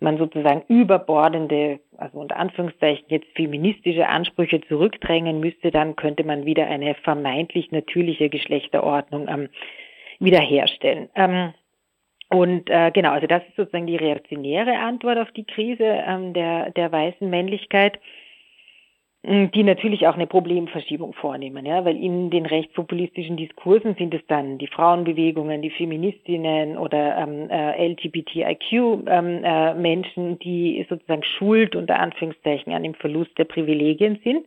man 0.00 0.18
sozusagen 0.18 0.62
überbordende, 0.68 1.80
also 1.96 2.18
unter 2.18 2.36
Anführungszeichen 2.36 3.04
jetzt 3.08 3.28
feministische 3.34 4.08
Ansprüche 4.08 4.60
zurückdrängen 4.62 5.40
müsste, 5.40 5.70
dann 5.70 5.96
könnte 5.96 6.24
man 6.24 6.44
wieder 6.44 6.66
eine 6.66 6.94
vermeintlich 6.96 7.70
natürliche 7.72 8.30
Geschlechterordnung 8.30 9.28
ähm, 9.28 9.48
wiederherstellen. 10.18 11.08
Ähm, 11.14 11.52
und 12.30 12.70
äh, 12.70 12.90
genau, 12.92 13.10
also 13.10 13.26
das 13.26 13.42
ist 13.48 13.56
sozusagen 13.56 13.86
die 13.86 13.96
reaktionäre 13.96 14.78
Antwort 14.78 15.18
auf 15.18 15.30
die 15.32 15.44
Krise 15.44 15.84
ähm, 15.84 16.32
der, 16.32 16.70
der 16.70 16.90
weißen 16.90 17.28
Männlichkeit, 17.28 17.98
die 19.26 19.62
natürlich 19.62 20.06
auch 20.06 20.16
eine 20.16 20.26
Problemverschiebung 20.26 21.14
vornehmen, 21.14 21.64
ja, 21.64 21.82
weil 21.86 21.96
in 21.96 22.28
den 22.28 22.44
rechtspopulistischen 22.44 23.38
Diskursen 23.38 23.94
sind 23.94 24.12
es 24.12 24.20
dann 24.26 24.58
die 24.58 24.66
Frauenbewegungen, 24.66 25.62
die 25.62 25.70
Feministinnen 25.70 26.76
oder 26.76 27.16
ähm, 27.16 27.48
äh, 27.48 27.88
LGBTIQ-Menschen, 27.88 30.26
ähm, 30.26 30.32
äh, 30.32 30.36
die 30.44 30.84
sozusagen 30.90 31.24
schuld 31.38 31.74
unter 31.74 32.00
Anführungszeichen 32.00 32.74
an 32.74 32.82
dem 32.82 32.92
Verlust 32.92 33.30
der 33.38 33.44
Privilegien 33.44 34.20
sind 34.22 34.44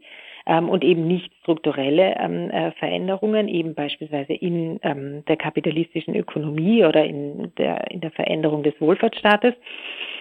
und 0.48 0.84
eben 0.84 1.08
nicht 1.08 1.34
strukturelle 1.42 2.16
ähm, 2.18 2.50
äh, 2.50 2.72
Veränderungen, 2.74 3.48
eben 3.48 3.76
beispielsweise 3.76 4.34
in 4.34 4.80
ähm, 4.84 5.24
der 5.26 5.38
kapitalistischen 5.38 6.16
Ökonomie 6.16 6.86
oder 6.86 7.04
in 7.06 7.54
der, 7.58 7.92
in 7.92 8.02
der 8.02 8.12
Veränderung 8.12 8.64
des 8.64 8.80
Wohlfahrtsstaates. 8.80 9.54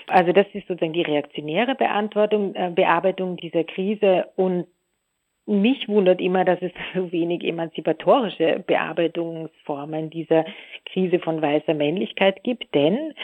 Also 0.08 0.32
das 0.32 0.46
ist 0.52 0.66
sozusagen 0.68 0.92
die 0.92 1.02
reaktionäre 1.02 1.74
Beantwortung, 1.74 2.54
äh, 2.54 2.70
Bearbeitung 2.74 3.36
dieser 3.36 3.64
Krise 3.64 4.26
und 4.36 4.66
mich 5.46 5.88
wundert 5.88 6.20
immer, 6.20 6.44
dass 6.44 6.60
es 6.60 6.72
so 6.94 7.12
wenig 7.12 7.44
emanzipatorische 7.44 8.64
Bearbeitungsformen 8.66 10.10
dieser 10.10 10.44
Krise 10.86 11.20
von 11.20 11.40
weißer 11.40 11.74
Männlichkeit 11.74 12.42
gibt, 12.42 12.74
denn 12.74 13.14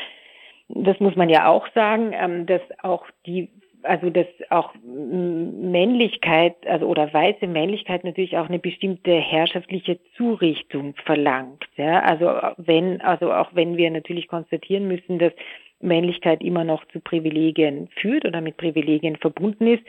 das 0.69 0.99
muss 1.01 1.17
man 1.17 1.29
ja 1.29 1.49
auch 1.49 1.67
sagen, 1.75 2.13
ähm, 2.15 2.47
dass 2.47 2.63
auch 2.83 3.07
die 3.27 3.51
also 3.83 4.11
dass 4.11 4.27
auch 4.51 4.75
Männlichkeit, 4.85 6.57
also 6.67 6.87
oder 6.87 7.13
weiße 7.13 7.47
Männlichkeit 7.47 8.05
natürlich 8.05 8.37
auch 8.37 8.49
eine 8.49 8.59
bestimmte 8.59 9.13
herrschaftliche 9.13 9.99
Zurichtung 10.17 10.95
verlangt. 11.05 11.65
Ja, 11.77 12.01
also 12.01 12.27
wenn, 12.57 13.01
also 13.01 13.33
auch 13.33 13.55
wenn 13.55 13.77
wir 13.77 13.91
natürlich 13.91 14.29
konstatieren 14.29 14.89
müssen, 14.89 15.19
dass 15.19 15.33
Männlichkeit 15.81 16.43
immer 16.43 16.65
noch 16.65 16.85
zu 16.89 17.01
Privilegien 17.01 17.89
führt 17.97 18.25
oder 18.25 18.41
mit 18.41 18.57
Privilegien 18.57 19.17
verbunden 19.17 19.67
ist, 19.67 19.83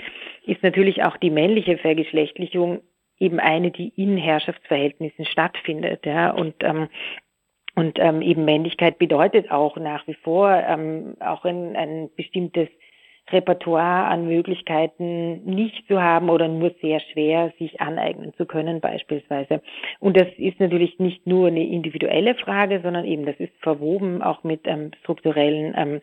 ist 0.45 0.63
natürlich 0.63 1.03
auch 1.03 1.17
die 1.17 1.29
männliche 1.29 1.77
Vergeschlechtlichung 1.77 2.82
eben 3.19 3.39
eine, 3.39 3.71
die 3.71 3.93
in 3.95 4.17
Herrschaftsverhältnissen 4.17 5.25
stattfindet. 5.25 6.06
Ja, 6.06 6.32
und 6.32 6.56
ähm, 6.62 6.89
und 7.75 7.97
ähm, 7.99 8.21
eben 8.21 8.45
Männlichkeit 8.45 8.99
bedeutet 8.99 9.49
auch 9.49 9.77
nach 9.77 10.06
wie 10.08 10.13
vor 10.13 10.51
ähm, 10.51 11.15
auch 11.19 11.43
ein, 11.43 11.75
ein 11.75 12.10
bestimmtes 12.15 12.69
Repertoire 13.31 14.05
an 14.05 14.27
Möglichkeiten 14.27 15.43
nicht 15.45 15.88
zu 15.88 16.01
haben 16.01 16.29
oder 16.29 16.47
nur 16.47 16.71
sehr 16.81 16.99
schwer 16.99 17.53
sich 17.57 17.79
aneignen 17.79 18.33
zu 18.36 18.45
können 18.45 18.81
beispielsweise. 18.81 19.62
Und 19.99 20.17
das 20.17 20.27
ist 20.38 20.59
natürlich 20.59 20.99
nicht 20.99 21.25
nur 21.25 21.47
eine 21.47 21.65
individuelle 21.65 22.36
Frage, 22.36 22.81
sondern 22.81 23.05
eben 23.05 23.25
das 23.25 23.39
ist 23.39 23.53
verwoben 23.62 24.21
auch 24.21 24.43
mit 24.43 24.62
ähm, 24.65 24.91
strukturellen 25.01 25.73
ähm, 25.75 26.01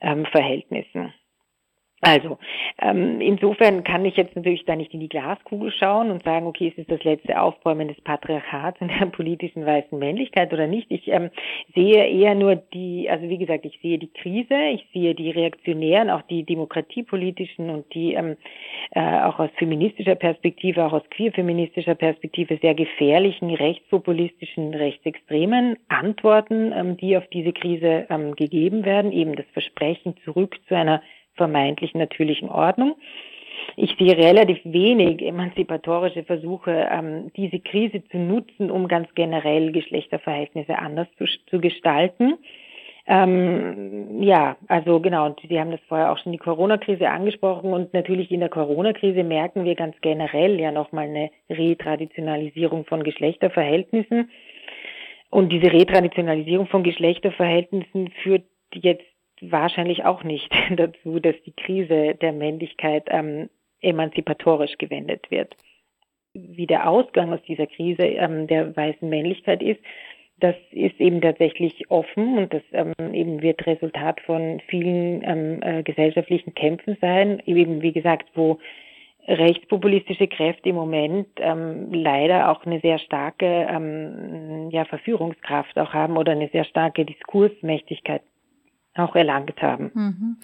ähm, 0.00 0.26
Verhältnissen. 0.26 1.12
Also, 2.06 2.36
ähm, 2.82 3.22
insofern 3.22 3.82
kann 3.82 4.04
ich 4.04 4.14
jetzt 4.16 4.36
natürlich 4.36 4.66
da 4.66 4.76
nicht 4.76 4.92
in 4.92 5.00
die 5.00 5.08
Glaskugel 5.08 5.72
schauen 5.72 6.10
und 6.10 6.22
sagen, 6.22 6.46
okay, 6.46 6.68
ist 6.68 6.78
es 6.78 6.86
das 6.86 7.02
letzte 7.02 7.40
Aufbäumen 7.40 7.88
des 7.88 7.98
Patriarchats 8.02 8.78
und 8.82 8.88
der 8.88 9.06
politischen 9.06 9.64
weißen 9.64 9.98
Männlichkeit 9.98 10.52
oder 10.52 10.66
nicht. 10.66 10.90
Ich 10.90 11.08
ähm, 11.08 11.30
sehe 11.74 12.06
eher 12.06 12.34
nur 12.34 12.56
die, 12.56 13.08
also 13.08 13.26
wie 13.30 13.38
gesagt, 13.38 13.64
ich 13.64 13.78
sehe 13.80 13.98
die 13.98 14.12
Krise, 14.12 14.54
ich 14.74 14.86
sehe 14.92 15.14
die 15.14 15.30
reaktionären, 15.30 16.10
auch 16.10 16.20
die 16.22 16.44
demokratiepolitischen 16.44 17.70
und 17.70 17.94
die 17.94 18.12
ähm, 18.12 18.36
äh, 18.90 19.00
auch 19.22 19.38
aus 19.38 19.50
feministischer 19.56 20.14
Perspektive, 20.14 20.84
auch 20.84 20.92
aus 20.92 21.08
queerfeministischer 21.08 21.94
Perspektive 21.94 22.58
sehr 22.60 22.74
gefährlichen, 22.74 23.48
rechtspopulistischen, 23.48 24.74
rechtsextremen 24.74 25.78
Antworten, 25.88 26.70
ähm, 26.76 26.98
die 26.98 27.16
auf 27.16 27.26
diese 27.28 27.54
Krise 27.54 28.06
ähm, 28.10 28.34
gegeben 28.36 28.84
werden, 28.84 29.10
eben 29.10 29.36
das 29.36 29.46
Versprechen 29.54 30.16
zurück 30.22 30.56
zu 30.68 30.76
einer 30.76 31.00
vermeintlich 31.36 31.94
natürlichen 31.94 32.48
Ordnung. 32.48 32.96
Ich 33.76 33.96
sehe 33.98 34.16
relativ 34.16 34.58
wenig 34.64 35.22
emanzipatorische 35.22 36.24
Versuche, 36.24 36.88
ähm, 36.90 37.30
diese 37.36 37.58
Krise 37.60 38.02
zu 38.10 38.18
nutzen, 38.18 38.70
um 38.70 38.88
ganz 38.88 39.08
generell 39.14 39.72
Geschlechterverhältnisse 39.72 40.78
anders 40.78 41.08
zu, 41.18 41.24
zu 41.46 41.60
gestalten. 41.60 42.34
Ähm, 43.06 44.22
ja, 44.22 44.56
also 44.68 45.00
genau, 45.00 45.34
Sie 45.46 45.60
haben 45.60 45.72
das 45.72 45.80
vorher 45.88 46.10
auch 46.10 46.18
schon 46.18 46.32
die 46.32 46.38
Corona-Krise 46.38 47.08
angesprochen 47.08 47.72
und 47.72 47.92
natürlich 47.92 48.30
in 48.30 48.40
der 48.40 48.48
Corona-Krise 48.48 49.24
merken 49.24 49.64
wir 49.64 49.74
ganz 49.74 49.94
generell 50.00 50.58
ja 50.58 50.72
nochmal 50.72 51.08
eine 51.08 51.30
Retraditionalisierung 51.50 52.86
von 52.86 53.02
Geschlechterverhältnissen. 53.02 54.30
Und 55.28 55.50
diese 55.50 55.70
Retraditionalisierung 55.70 56.66
von 56.68 56.82
Geschlechterverhältnissen 56.82 58.10
führt 58.22 58.44
jetzt 58.72 59.04
wahrscheinlich 59.40 60.04
auch 60.04 60.24
nicht 60.24 60.50
dazu, 60.76 61.20
dass 61.20 61.36
die 61.44 61.52
Krise 61.52 62.14
der 62.14 62.32
Männlichkeit 62.32 63.04
ähm, 63.08 63.50
emanzipatorisch 63.80 64.78
gewendet 64.78 65.30
wird. 65.30 65.56
Wie 66.32 66.66
der 66.66 66.88
Ausgang 66.88 67.32
aus 67.32 67.42
dieser 67.46 67.66
Krise 67.66 68.02
ähm, 68.02 68.46
der 68.46 68.76
weißen 68.76 69.08
Männlichkeit 69.08 69.62
ist, 69.62 69.80
das 70.40 70.56
ist 70.72 71.00
eben 71.00 71.20
tatsächlich 71.20 71.90
offen 71.90 72.38
und 72.38 72.52
das 72.52 72.62
ähm, 72.72 73.14
eben 73.14 73.40
wird 73.40 73.64
Resultat 73.66 74.20
von 74.22 74.60
vielen 74.66 75.22
ähm, 75.22 75.62
äh, 75.62 75.82
gesellschaftlichen 75.84 76.54
Kämpfen 76.54 76.96
sein, 77.00 77.40
eben 77.46 77.82
wie 77.82 77.92
gesagt, 77.92 78.28
wo 78.34 78.58
rechtspopulistische 79.26 80.26
Kräfte 80.26 80.70
im 80.70 80.74
Moment 80.74 81.28
ähm, 81.38 81.92
leider 81.92 82.50
auch 82.50 82.66
eine 82.66 82.80
sehr 82.80 82.98
starke 82.98 83.46
ähm, 83.46 84.70
ja, 84.70 84.84
Verführungskraft 84.84 85.78
auch 85.78 85.94
haben 85.94 86.16
oder 86.16 86.32
eine 86.32 86.48
sehr 86.48 86.64
starke 86.64 87.04
Diskursmächtigkeit 87.04 88.22
auch 88.94 89.16
erlangt 89.16 89.60
haben. 89.60 89.90
Mhm. 89.94 90.36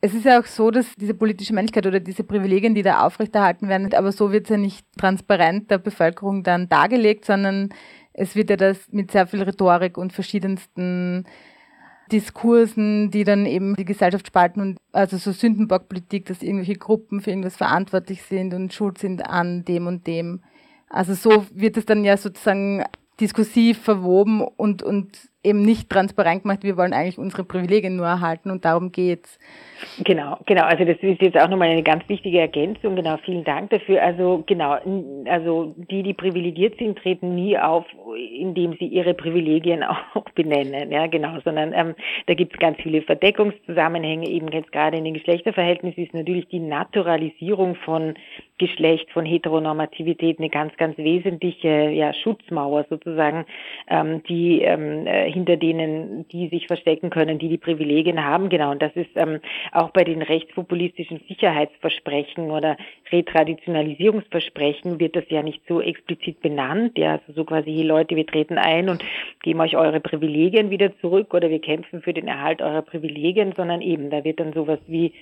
Es 0.00 0.14
ist 0.14 0.24
ja 0.24 0.40
auch 0.40 0.46
so, 0.46 0.70
dass 0.70 0.94
diese 0.96 1.14
politische 1.14 1.52
Männlichkeit 1.52 1.86
oder 1.86 2.00
diese 2.00 2.24
Privilegien, 2.24 2.74
die 2.74 2.82
da 2.82 3.04
aufrechterhalten 3.06 3.68
werden, 3.68 3.92
aber 3.94 4.12
so 4.12 4.32
wird 4.32 4.44
es 4.44 4.50
ja 4.50 4.56
nicht 4.56 4.86
transparent 4.96 5.70
der 5.70 5.78
Bevölkerung 5.78 6.42
dann 6.42 6.68
dargelegt, 6.68 7.26
sondern 7.26 7.68
es 8.12 8.34
wird 8.34 8.50
ja 8.50 8.56
das 8.56 8.90
mit 8.90 9.10
sehr 9.10 9.26
viel 9.26 9.42
Rhetorik 9.42 9.98
und 9.98 10.12
verschiedensten 10.12 11.26
Diskursen, 12.10 13.10
die 13.10 13.24
dann 13.24 13.46
eben 13.46 13.76
die 13.76 13.84
Gesellschaft 13.84 14.26
spalten 14.26 14.60
und 14.60 14.78
also 14.92 15.16
so 15.16 15.32
Sündenbockpolitik, 15.32 16.26
dass 16.26 16.42
irgendwelche 16.42 16.74
Gruppen 16.74 17.20
für 17.20 17.30
irgendwas 17.30 17.56
verantwortlich 17.56 18.22
sind 18.22 18.52
und 18.54 18.72
schuld 18.72 18.98
sind 18.98 19.26
an 19.26 19.64
dem 19.64 19.86
und 19.86 20.06
dem. 20.06 20.42
Also 20.88 21.14
so 21.14 21.46
wird 21.54 21.76
es 21.76 21.86
dann 21.86 22.04
ja 22.04 22.16
sozusagen 22.16 22.84
diskursiv 23.20 23.78
verwoben 23.78 24.40
und, 24.42 24.82
und 24.82 25.29
eben 25.42 25.62
nicht 25.62 25.88
transparent 25.88 26.42
gemacht, 26.42 26.62
wir 26.62 26.76
wollen 26.76 26.92
eigentlich 26.92 27.18
unsere 27.18 27.44
Privilegien 27.44 27.96
nur 27.96 28.06
erhalten 28.06 28.50
und 28.50 28.64
darum 28.64 28.92
geht's. 28.92 29.38
Genau, 30.04 30.38
genau. 30.44 30.64
Also 30.64 30.84
das 30.84 30.98
ist 31.00 31.22
jetzt 31.22 31.38
auch 31.38 31.48
nochmal 31.48 31.70
eine 31.70 31.82
ganz 31.82 32.06
wichtige 32.08 32.40
Ergänzung. 32.40 32.96
Genau, 32.96 33.16
vielen 33.24 33.44
Dank 33.44 33.70
dafür. 33.70 34.02
Also 34.02 34.44
genau, 34.46 34.76
also 35.26 35.74
die, 35.90 36.02
die 36.02 36.12
privilegiert 36.12 36.76
sind, 36.78 36.98
treten 36.98 37.34
nie 37.34 37.58
auf, 37.58 37.86
indem 38.38 38.74
sie 38.78 38.86
ihre 38.86 39.14
Privilegien 39.14 39.82
auch 40.14 40.28
benennen. 40.34 40.92
Ja, 40.92 41.06
genau, 41.06 41.40
sondern 41.42 41.72
ähm, 41.72 41.94
da 42.26 42.34
gibt 42.34 42.52
es 42.52 42.60
ganz 42.60 42.76
viele 42.82 43.00
Verdeckungszusammenhänge. 43.02 44.28
Eben 44.28 44.48
jetzt 44.48 44.72
gerade 44.72 44.98
in 44.98 45.04
den 45.04 45.14
Geschlechterverhältnissen 45.14 46.04
ist 46.04 46.12
natürlich 46.14 46.48
die 46.48 46.60
Naturalisierung 46.60 47.76
von 47.76 48.14
Geschlecht, 48.60 49.10
von 49.10 49.24
Heteronormativität 49.24 50.38
eine 50.38 50.50
ganz, 50.50 50.76
ganz 50.76 50.98
wesentliche 50.98 51.88
ja, 51.88 52.12
Schutzmauer 52.12 52.84
sozusagen, 52.90 53.46
ähm, 53.88 54.22
die 54.24 54.60
ähm, 54.60 55.06
äh, 55.06 55.32
hinter 55.32 55.56
denen, 55.56 56.28
die 56.28 56.48
sich 56.48 56.66
verstecken 56.66 57.08
können, 57.08 57.38
die 57.38 57.48
die 57.48 57.56
Privilegien 57.56 58.22
haben. 58.22 58.50
Genau, 58.50 58.70
und 58.70 58.82
das 58.82 58.92
ist 58.94 59.08
ähm, 59.16 59.40
auch 59.72 59.90
bei 59.90 60.04
den 60.04 60.20
rechtspopulistischen 60.20 61.22
Sicherheitsversprechen 61.26 62.50
oder 62.50 62.76
Retraditionalisierungsversprechen 63.10 65.00
wird 65.00 65.16
das 65.16 65.24
ja 65.30 65.42
nicht 65.42 65.62
so 65.66 65.80
explizit 65.80 66.42
benannt. 66.42 66.98
Ja, 66.98 67.12
also 67.12 67.32
so 67.32 67.44
quasi, 67.44 67.72
hey 67.72 67.84
Leute, 67.84 68.14
wir 68.14 68.26
treten 68.26 68.58
ein 68.58 68.90
und 68.90 69.02
geben 69.42 69.60
euch 69.60 69.74
eure 69.74 70.00
Privilegien 70.00 70.68
wieder 70.68 70.94
zurück 70.98 71.32
oder 71.32 71.48
wir 71.48 71.60
kämpfen 71.60 72.02
für 72.02 72.12
den 72.12 72.28
Erhalt 72.28 72.60
eurer 72.60 72.82
Privilegien, 72.82 73.54
sondern 73.56 73.80
eben, 73.80 74.10
da 74.10 74.22
wird 74.22 74.38
dann 74.38 74.52
sowas 74.52 74.80
wie 74.86 75.14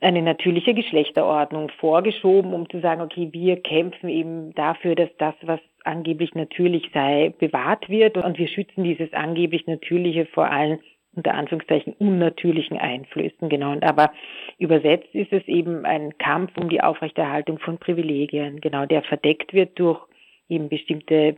eine 0.00 0.22
natürliche 0.22 0.74
Geschlechterordnung 0.74 1.70
vorgeschoben, 1.80 2.52
um 2.52 2.68
zu 2.70 2.80
sagen, 2.80 3.00
okay, 3.00 3.28
wir 3.32 3.60
kämpfen 3.60 4.08
eben 4.08 4.54
dafür, 4.54 4.94
dass 4.94 5.10
das, 5.18 5.34
was 5.42 5.60
angeblich 5.84 6.34
natürlich 6.34 6.88
sei, 6.94 7.34
bewahrt 7.38 7.88
wird 7.88 8.16
und 8.16 8.38
wir 8.38 8.48
schützen 8.48 8.84
dieses 8.84 9.12
angeblich 9.12 9.66
Natürliche 9.66 10.26
vor 10.26 10.50
allen 10.50 10.78
unter 11.14 11.34
Anführungszeichen 11.34 11.94
unnatürlichen 11.94 12.78
Einflüssen, 12.78 13.48
genau. 13.48 13.72
Und 13.72 13.82
aber 13.82 14.12
übersetzt 14.58 15.12
ist 15.14 15.32
es 15.32 15.46
eben 15.48 15.84
ein 15.84 16.16
Kampf 16.18 16.56
um 16.56 16.68
die 16.68 16.80
Aufrechterhaltung 16.80 17.58
von 17.58 17.78
Privilegien, 17.78 18.60
genau, 18.60 18.86
der 18.86 19.02
verdeckt 19.02 19.52
wird 19.52 19.78
durch 19.80 20.00
eben 20.48 20.68
bestimmte, 20.68 21.36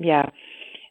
ja, 0.00 0.30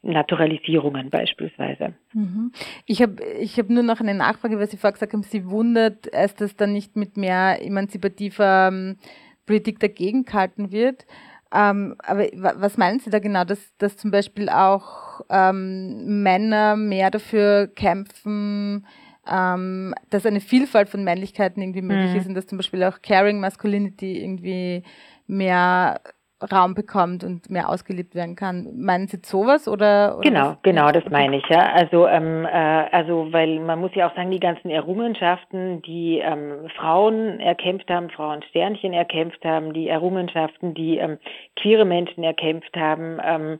Naturalisierungen 0.07 1.09
beispielsweise. 1.09 1.93
Mhm. 2.13 2.51
Ich 2.85 3.01
habe 3.01 3.23
ich 3.39 3.57
hab 3.59 3.69
nur 3.69 3.83
noch 3.83 3.99
eine 3.99 4.13
Nachfrage, 4.13 4.57
weil 4.59 4.69
Sie 4.69 4.77
vorher 4.77 4.93
gesagt 4.93 5.13
haben, 5.13 5.23
Sie 5.23 5.49
wundert 5.49 6.07
dass 6.13 6.55
dann 6.55 6.73
nicht 6.73 6.95
mit 6.95 7.17
mehr 7.17 7.61
emanzipativer 7.61 8.69
ähm, 8.71 8.97
Politik 9.45 9.79
dagegen 9.79 10.25
gehalten 10.25 10.71
wird. 10.71 11.05
Ähm, 11.53 11.95
aber 12.05 12.27
was 12.33 12.77
meinen 12.77 12.99
Sie 12.99 13.09
da 13.09 13.19
genau, 13.19 13.43
dass, 13.43 13.75
dass 13.77 13.97
zum 13.97 14.11
Beispiel 14.11 14.49
auch 14.49 15.21
ähm, 15.29 16.21
Männer 16.21 16.75
mehr 16.75 17.09
dafür 17.09 17.67
kämpfen, 17.67 18.85
ähm, 19.29 19.93
dass 20.09 20.25
eine 20.25 20.41
Vielfalt 20.41 20.89
von 20.89 21.03
Männlichkeiten 21.03 21.61
irgendwie 21.61 21.81
möglich 21.81 22.11
mhm. 22.11 22.17
ist 22.17 22.27
und 22.27 22.35
dass 22.35 22.47
zum 22.47 22.57
Beispiel 22.57 22.83
auch 22.83 23.01
Caring 23.01 23.39
Masculinity 23.39 24.21
irgendwie 24.21 24.83
mehr 25.27 26.01
Raum 26.39 26.75
bekommt 26.75 27.23
und 27.23 27.49
mehr 27.49 27.69
ausgelebt 27.69 28.13
werden 28.13 28.35
kann. 28.35 28.69
Meinen 28.77 29.07
Sie 29.07 29.19
sowas 29.23 29.67
oder? 29.67 30.17
oder 30.17 30.21
genau, 30.21 30.49
was? 30.49 30.61
genau, 30.61 30.91
das 30.91 31.03
meine 31.09 31.37
ich 31.37 31.45
ja. 31.49 31.71
Also, 31.73 32.07
ähm, 32.07 32.45
äh, 32.45 32.49
also 32.49 33.27
weil 33.31 33.59
man 33.59 33.79
muss 33.79 33.91
ja 33.95 34.07
auch 34.07 34.15
sagen, 34.15 34.29
die 34.29 34.39
ganzen 34.39 34.69
Errungenschaften, 34.69 35.81
die 35.81 36.19
ähm, 36.19 36.69
Frauen 36.77 37.39
erkämpft 37.39 37.89
haben, 37.89 38.09
Frauen 38.11 38.43
Sternchen 38.43 38.93
erkämpft 38.93 39.43
haben, 39.43 39.73
die 39.73 39.87
Errungenschaften, 39.87 40.73
die 40.75 40.97
ähm, 40.97 41.17
queere 41.55 41.85
Menschen 41.85 42.23
erkämpft 42.23 42.75
haben, 42.77 43.19
ähm, 43.23 43.59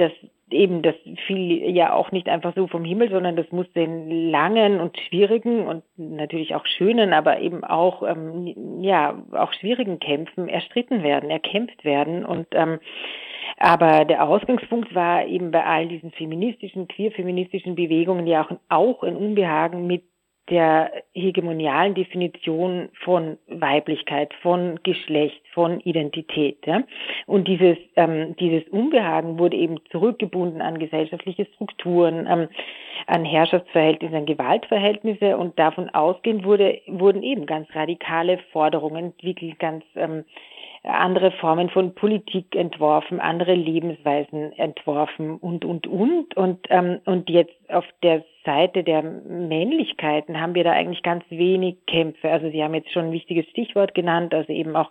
das 0.00 0.12
eben, 0.50 0.82
das 0.82 0.94
fiel 1.26 1.70
ja 1.74 1.94
auch 1.94 2.12
nicht 2.12 2.28
einfach 2.28 2.54
so 2.54 2.66
vom 2.66 2.84
Himmel, 2.84 3.10
sondern 3.10 3.36
das 3.36 3.50
musste 3.52 3.80
in 3.80 4.30
langen 4.30 4.80
und 4.80 4.98
schwierigen 4.98 5.66
und 5.66 5.84
natürlich 5.96 6.54
auch 6.54 6.66
schönen, 6.66 7.12
aber 7.12 7.40
eben 7.40 7.64
auch 7.64 8.02
ähm, 8.02 8.82
ja 8.82 9.22
auch 9.32 9.52
schwierigen 9.52 10.00
Kämpfen 10.00 10.48
erstritten 10.48 11.02
werden, 11.02 11.30
erkämpft 11.30 11.84
werden. 11.84 12.24
Und 12.24 12.48
ähm, 12.52 12.80
aber 13.56 14.04
der 14.04 14.26
Ausgangspunkt 14.26 14.94
war 14.94 15.26
eben 15.26 15.50
bei 15.50 15.64
all 15.64 15.86
diesen 15.86 16.12
feministischen, 16.12 16.88
queer-feministischen 16.88 17.74
Bewegungen 17.74 18.26
ja 18.26 18.42
auch, 18.42 18.56
auch 18.68 19.02
ein 19.02 19.16
Unbehagen 19.16 19.86
mit 19.86 20.04
der 20.48 20.90
hegemonialen 21.14 21.94
Definition 21.94 22.88
von 23.04 23.38
Weiblichkeit, 23.46 24.34
von 24.42 24.80
Geschlecht, 24.82 25.40
von 25.52 25.80
Identität. 25.80 26.58
Ja? 26.66 26.82
Und 27.26 27.46
dieses, 27.46 27.76
ähm, 27.96 28.34
dieses 28.40 28.66
Unbehagen 28.68 29.38
wurde 29.38 29.56
eben 29.56 29.76
zurückgebunden 29.90 30.60
an 30.60 30.78
gesellschaftliche 30.78 31.46
Strukturen, 31.54 32.26
ähm, 32.28 32.48
an 33.06 33.24
Herrschaftsverhältnisse, 33.24 34.16
an 34.16 34.26
Gewaltverhältnisse 34.26 35.36
und 35.36 35.58
davon 35.58 35.88
ausgehend 35.90 36.44
wurde, 36.44 36.80
wurden 36.86 37.22
eben 37.22 37.46
ganz 37.46 37.68
radikale 37.74 38.38
Forderungen 38.52 39.06
entwickelt, 39.06 39.58
ganz 39.58 39.84
ähm, 39.94 40.24
andere 40.82 41.30
Formen 41.32 41.68
von 41.68 41.94
Politik 41.94 42.56
entworfen, 42.56 43.20
andere 43.20 43.54
Lebensweisen 43.54 44.52
entworfen 44.52 45.36
und, 45.36 45.64
und, 45.64 45.86
und. 45.86 46.36
Und, 46.36 46.66
ähm, 46.70 47.00
und 47.04 47.28
jetzt 47.28 47.54
auf 47.68 47.84
der 48.02 48.24
Seite 48.44 48.82
der 48.82 49.02
Männlichkeiten 49.02 50.40
haben 50.40 50.54
wir 50.54 50.64
da 50.64 50.72
eigentlich 50.72 51.02
ganz 51.02 51.24
wenig 51.28 51.76
Kämpfe. 51.86 52.30
Also 52.30 52.50
Sie 52.50 52.62
haben 52.62 52.74
jetzt 52.74 52.92
schon 52.92 53.06
ein 53.06 53.12
wichtiges 53.12 53.46
Stichwort 53.50 53.94
genannt, 53.94 54.32
also 54.32 54.52
eben 54.52 54.74
auch 54.74 54.90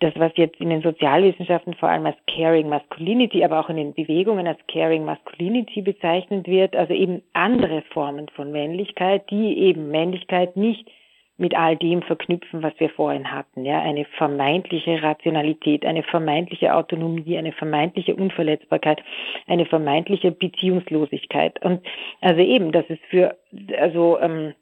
das, 0.00 0.12
was 0.16 0.32
jetzt 0.36 0.60
in 0.60 0.70
den 0.70 0.82
Sozialwissenschaften 0.82 1.74
vor 1.74 1.88
allem 1.88 2.06
als 2.06 2.16
Caring 2.26 2.68
Masculinity, 2.68 3.44
aber 3.44 3.60
auch 3.60 3.68
in 3.68 3.76
den 3.76 3.94
Bewegungen 3.94 4.46
als 4.46 4.58
Caring 4.66 5.04
Masculinity 5.04 5.82
bezeichnet 5.82 6.46
wird, 6.46 6.74
also 6.74 6.94
eben 6.94 7.22
andere 7.34 7.82
Formen 7.92 8.28
von 8.30 8.50
Männlichkeit, 8.50 9.30
die 9.30 9.58
eben 9.58 9.90
Männlichkeit 9.90 10.56
nicht 10.56 10.90
mit 11.40 11.56
all 11.56 11.76
dem 11.76 12.02
verknüpfen, 12.02 12.62
was 12.62 12.74
wir 12.78 12.90
vorhin 12.90 13.32
hatten. 13.32 13.64
Ja, 13.64 13.80
eine 13.80 14.04
vermeintliche 14.04 15.02
Rationalität, 15.02 15.86
eine 15.86 16.02
vermeintliche 16.02 16.74
Autonomie, 16.74 17.38
eine 17.38 17.52
vermeintliche 17.52 18.14
Unverletzbarkeit, 18.14 19.02
eine 19.46 19.64
vermeintliche 19.64 20.32
Beziehungslosigkeit. 20.32 21.64
Und 21.64 21.80
also 22.20 22.42
eben, 22.42 22.72
das 22.72 22.84
ist 22.90 23.02
für, 23.08 23.38
also 23.78 24.18
ähm, 24.20 24.52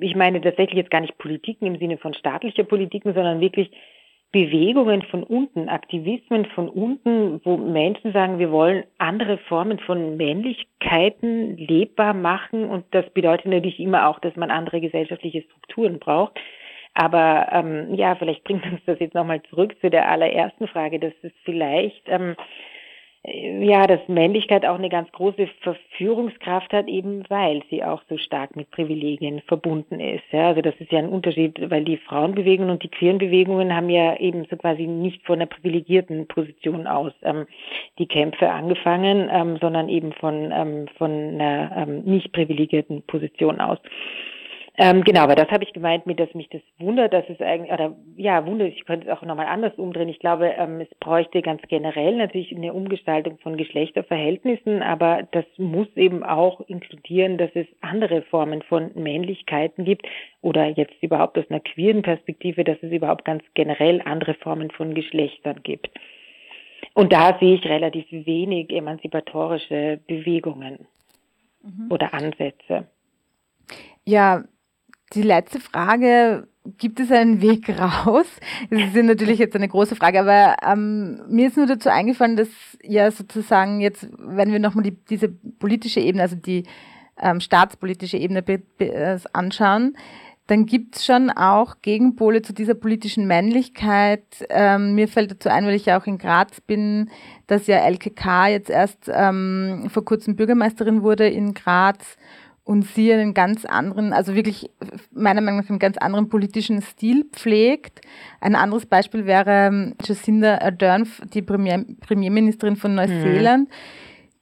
ich 0.00 0.14
meine 0.14 0.40
tatsächlich 0.40 0.76
jetzt 0.76 0.92
gar 0.92 1.00
nicht 1.00 1.18
Politiken 1.18 1.66
im 1.66 1.78
Sinne 1.78 1.98
von 1.98 2.14
staatlicher 2.14 2.64
Politiken, 2.64 3.12
sondern 3.12 3.40
wirklich 3.40 3.70
Bewegungen 4.34 5.02
von 5.02 5.22
unten, 5.22 5.68
Aktivismen 5.68 6.44
von 6.56 6.68
unten, 6.68 7.40
wo 7.44 7.56
Menschen 7.56 8.12
sagen, 8.12 8.40
wir 8.40 8.50
wollen 8.50 8.82
andere 8.98 9.38
Formen 9.38 9.78
von 9.78 10.16
Männlichkeiten 10.16 11.56
lebbar 11.56 12.14
machen. 12.14 12.64
Und 12.64 12.84
das 12.90 13.08
bedeutet 13.10 13.46
natürlich 13.46 13.78
immer 13.78 14.08
auch, 14.08 14.18
dass 14.18 14.34
man 14.34 14.50
andere 14.50 14.80
gesellschaftliche 14.80 15.42
Strukturen 15.42 16.00
braucht. 16.00 16.36
Aber 16.94 17.46
ähm, 17.52 17.94
ja, 17.94 18.16
vielleicht 18.16 18.42
bringt 18.42 18.64
uns 18.66 18.80
das 18.86 18.98
jetzt 18.98 19.14
nochmal 19.14 19.40
zurück 19.50 19.76
zu 19.80 19.88
der 19.88 20.10
allerersten 20.10 20.66
Frage, 20.66 20.98
dass 20.98 21.12
es 21.22 21.32
vielleicht 21.44 22.02
ähm, 22.08 22.34
ja, 23.26 23.86
dass 23.86 24.06
Männlichkeit 24.06 24.66
auch 24.66 24.74
eine 24.74 24.90
ganz 24.90 25.10
große 25.12 25.48
Verführungskraft 25.62 26.72
hat, 26.74 26.88
eben 26.88 27.24
weil 27.30 27.62
sie 27.70 27.82
auch 27.82 28.02
so 28.10 28.18
stark 28.18 28.54
mit 28.54 28.70
Privilegien 28.70 29.40
verbunden 29.46 29.98
ist. 29.98 30.24
Ja, 30.30 30.48
also 30.48 30.60
das 30.60 30.74
ist 30.78 30.92
ja 30.92 30.98
ein 30.98 31.08
Unterschied, 31.08 31.58
weil 31.70 31.84
die 31.84 31.96
Frauenbewegungen 31.96 32.70
und 32.70 32.82
die 32.82 32.90
queeren 32.90 33.16
Bewegungen 33.16 33.74
haben 33.74 33.88
ja 33.88 34.18
eben 34.18 34.44
so 34.50 34.56
quasi 34.56 34.86
nicht 34.86 35.24
von 35.24 35.36
einer 35.36 35.46
privilegierten 35.46 36.26
Position 36.26 36.86
aus 36.86 37.12
ähm, 37.22 37.46
die 37.98 38.06
Kämpfe 38.06 38.50
angefangen, 38.50 39.30
ähm, 39.32 39.56
sondern 39.58 39.88
eben 39.88 40.12
von, 40.12 40.52
ähm, 40.52 40.86
von 40.98 41.10
einer 41.10 41.72
ähm, 41.76 42.02
nicht 42.04 42.30
privilegierten 42.32 43.02
Position 43.06 43.58
aus. 43.58 43.78
Ähm, 44.76 45.04
genau, 45.04 45.20
aber 45.20 45.36
das 45.36 45.48
habe 45.50 45.62
ich 45.62 45.72
gemeint 45.72 46.04
mit, 46.04 46.18
dass 46.18 46.34
mich 46.34 46.48
das 46.48 46.60
wundert, 46.78 47.12
dass 47.12 47.24
es 47.28 47.40
eigentlich, 47.40 47.72
oder 47.72 47.94
ja, 48.16 48.44
wundert, 48.44 48.72
ich 48.72 48.84
könnte 48.84 49.06
es 49.06 49.16
auch 49.16 49.22
nochmal 49.22 49.46
anders 49.46 49.74
umdrehen. 49.76 50.08
Ich 50.08 50.18
glaube, 50.18 50.48
ähm, 50.58 50.80
es 50.80 50.88
bräuchte 50.98 51.42
ganz 51.42 51.62
generell 51.68 52.16
natürlich 52.16 52.54
eine 52.54 52.72
Umgestaltung 52.72 53.38
von 53.38 53.56
Geschlechterverhältnissen, 53.56 54.82
aber 54.82 55.28
das 55.30 55.44
muss 55.58 55.86
eben 55.94 56.24
auch 56.24 56.60
inkludieren, 56.62 57.38
dass 57.38 57.50
es 57.54 57.66
andere 57.82 58.22
Formen 58.22 58.62
von 58.62 58.90
Männlichkeiten 58.94 59.84
gibt 59.84 60.06
oder 60.40 60.66
jetzt 60.66 61.00
überhaupt 61.02 61.38
aus 61.38 61.48
einer 61.50 61.60
queeren 61.60 62.02
Perspektive, 62.02 62.64
dass 62.64 62.78
es 62.82 62.90
überhaupt 62.90 63.24
ganz 63.24 63.44
generell 63.54 64.02
andere 64.04 64.34
Formen 64.34 64.72
von 64.72 64.94
Geschlechtern 64.94 65.60
gibt. 65.62 65.88
Und 66.94 67.12
da 67.12 67.38
sehe 67.38 67.54
ich 67.54 67.64
relativ 67.64 68.06
wenig 68.10 68.70
emanzipatorische 68.70 70.00
Bewegungen 70.08 70.86
mhm. 71.62 71.92
oder 71.92 72.12
Ansätze. 72.12 72.88
Ja, 74.04 74.44
die 75.14 75.22
letzte 75.22 75.60
Frage, 75.60 76.48
gibt 76.78 77.00
es 77.00 77.10
einen 77.10 77.40
Weg 77.40 77.68
raus? 77.78 78.26
Das 78.70 78.94
ist 78.94 79.04
natürlich 79.04 79.38
jetzt 79.38 79.56
eine 79.56 79.68
große 79.68 79.96
Frage, 79.96 80.20
aber 80.20 80.56
ähm, 80.66 81.22
mir 81.28 81.48
ist 81.48 81.56
nur 81.56 81.66
dazu 81.66 81.90
eingefallen, 81.90 82.36
dass 82.36 82.48
ja 82.82 83.10
sozusagen 83.10 83.80
jetzt, 83.80 84.08
wenn 84.18 84.52
wir 84.52 84.58
nochmal 84.58 84.84
die, 84.84 84.96
diese 85.04 85.28
politische 85.28 86.00
Ebene, 86.00 86.22
also 86.22 86.36
die 86.36 86.64
ähm, 87.20 87.40
staatspolitische 87.40 88.16
Ebene 88.16 88.44
äh, 88.78 89.18
anschauen, 89.32 89.96
dann 90.46 90.66
gibt 90.66 90.96
es 90.96 91.06
schon 91.06 91.30
auch 91.30 91.76
Gegenpole 91.80 92.42
zu 92.42 92.52
dieser 92.52 92.74
politischen 92.74 93.26
Männlichkeit. 93.26 94.24
Ähm, 94.50 94.94
mir 94.94 95.08
fällt 95.08 95.30
dazu 95.30 95.48
ein, 95.48 95.64
weil 95.64 95.74
ich 95.74 95.86
ja 95.86 95.98
auch 95.98 96.06
in 96.06 96.18
Graz 96.18 96.60
bin, 96.60 97.10
dass 97.46 97.66
ja 97.66 97.78
LKK 97.78 98.48
jetzt 98.48 98.68
erst 98.68 99.10
ähm, 99.10 99.88
vor 99.88 100.04
kurzem 100.04 100.36
Bürgermeisterin 100.36 101.02
wurde 101.02 101.26
in 101.26 101.54
Graz 101.54 102.18
und 102.64 102.86
sie 102.86 103.12
einen 103.12 103.34
ganz 103.34 103.66
anderen, 103.66 104.12
also 104.14 104.34
wirklich 104.34 104.70
meiner 105.12 105.42
Meinung 105.42 105.60
nach 105.60 105.68
einen 105.68 105.78
ganz 105.78 105.98
anderen 105.98 106.30
politischen 106.30 106.80
Stil 106.80 107.26
pflegt. 107.30 108.00
Ein 108.40 108.56
anderes 108.56 108.86
Beispiel 108.86 109.26
wäre 109.26 109.68
ähm, 109.68 109.94
Jacinda 110.02 110.58
Ardern, 110.58 111.06
die 111.34 111.42
Premier, 111.42 111.84
Premierministerin 112.00 112.76
von 112.76 112.94
Neuseeland, 112.94 113.68
mhm. 113.68 113.72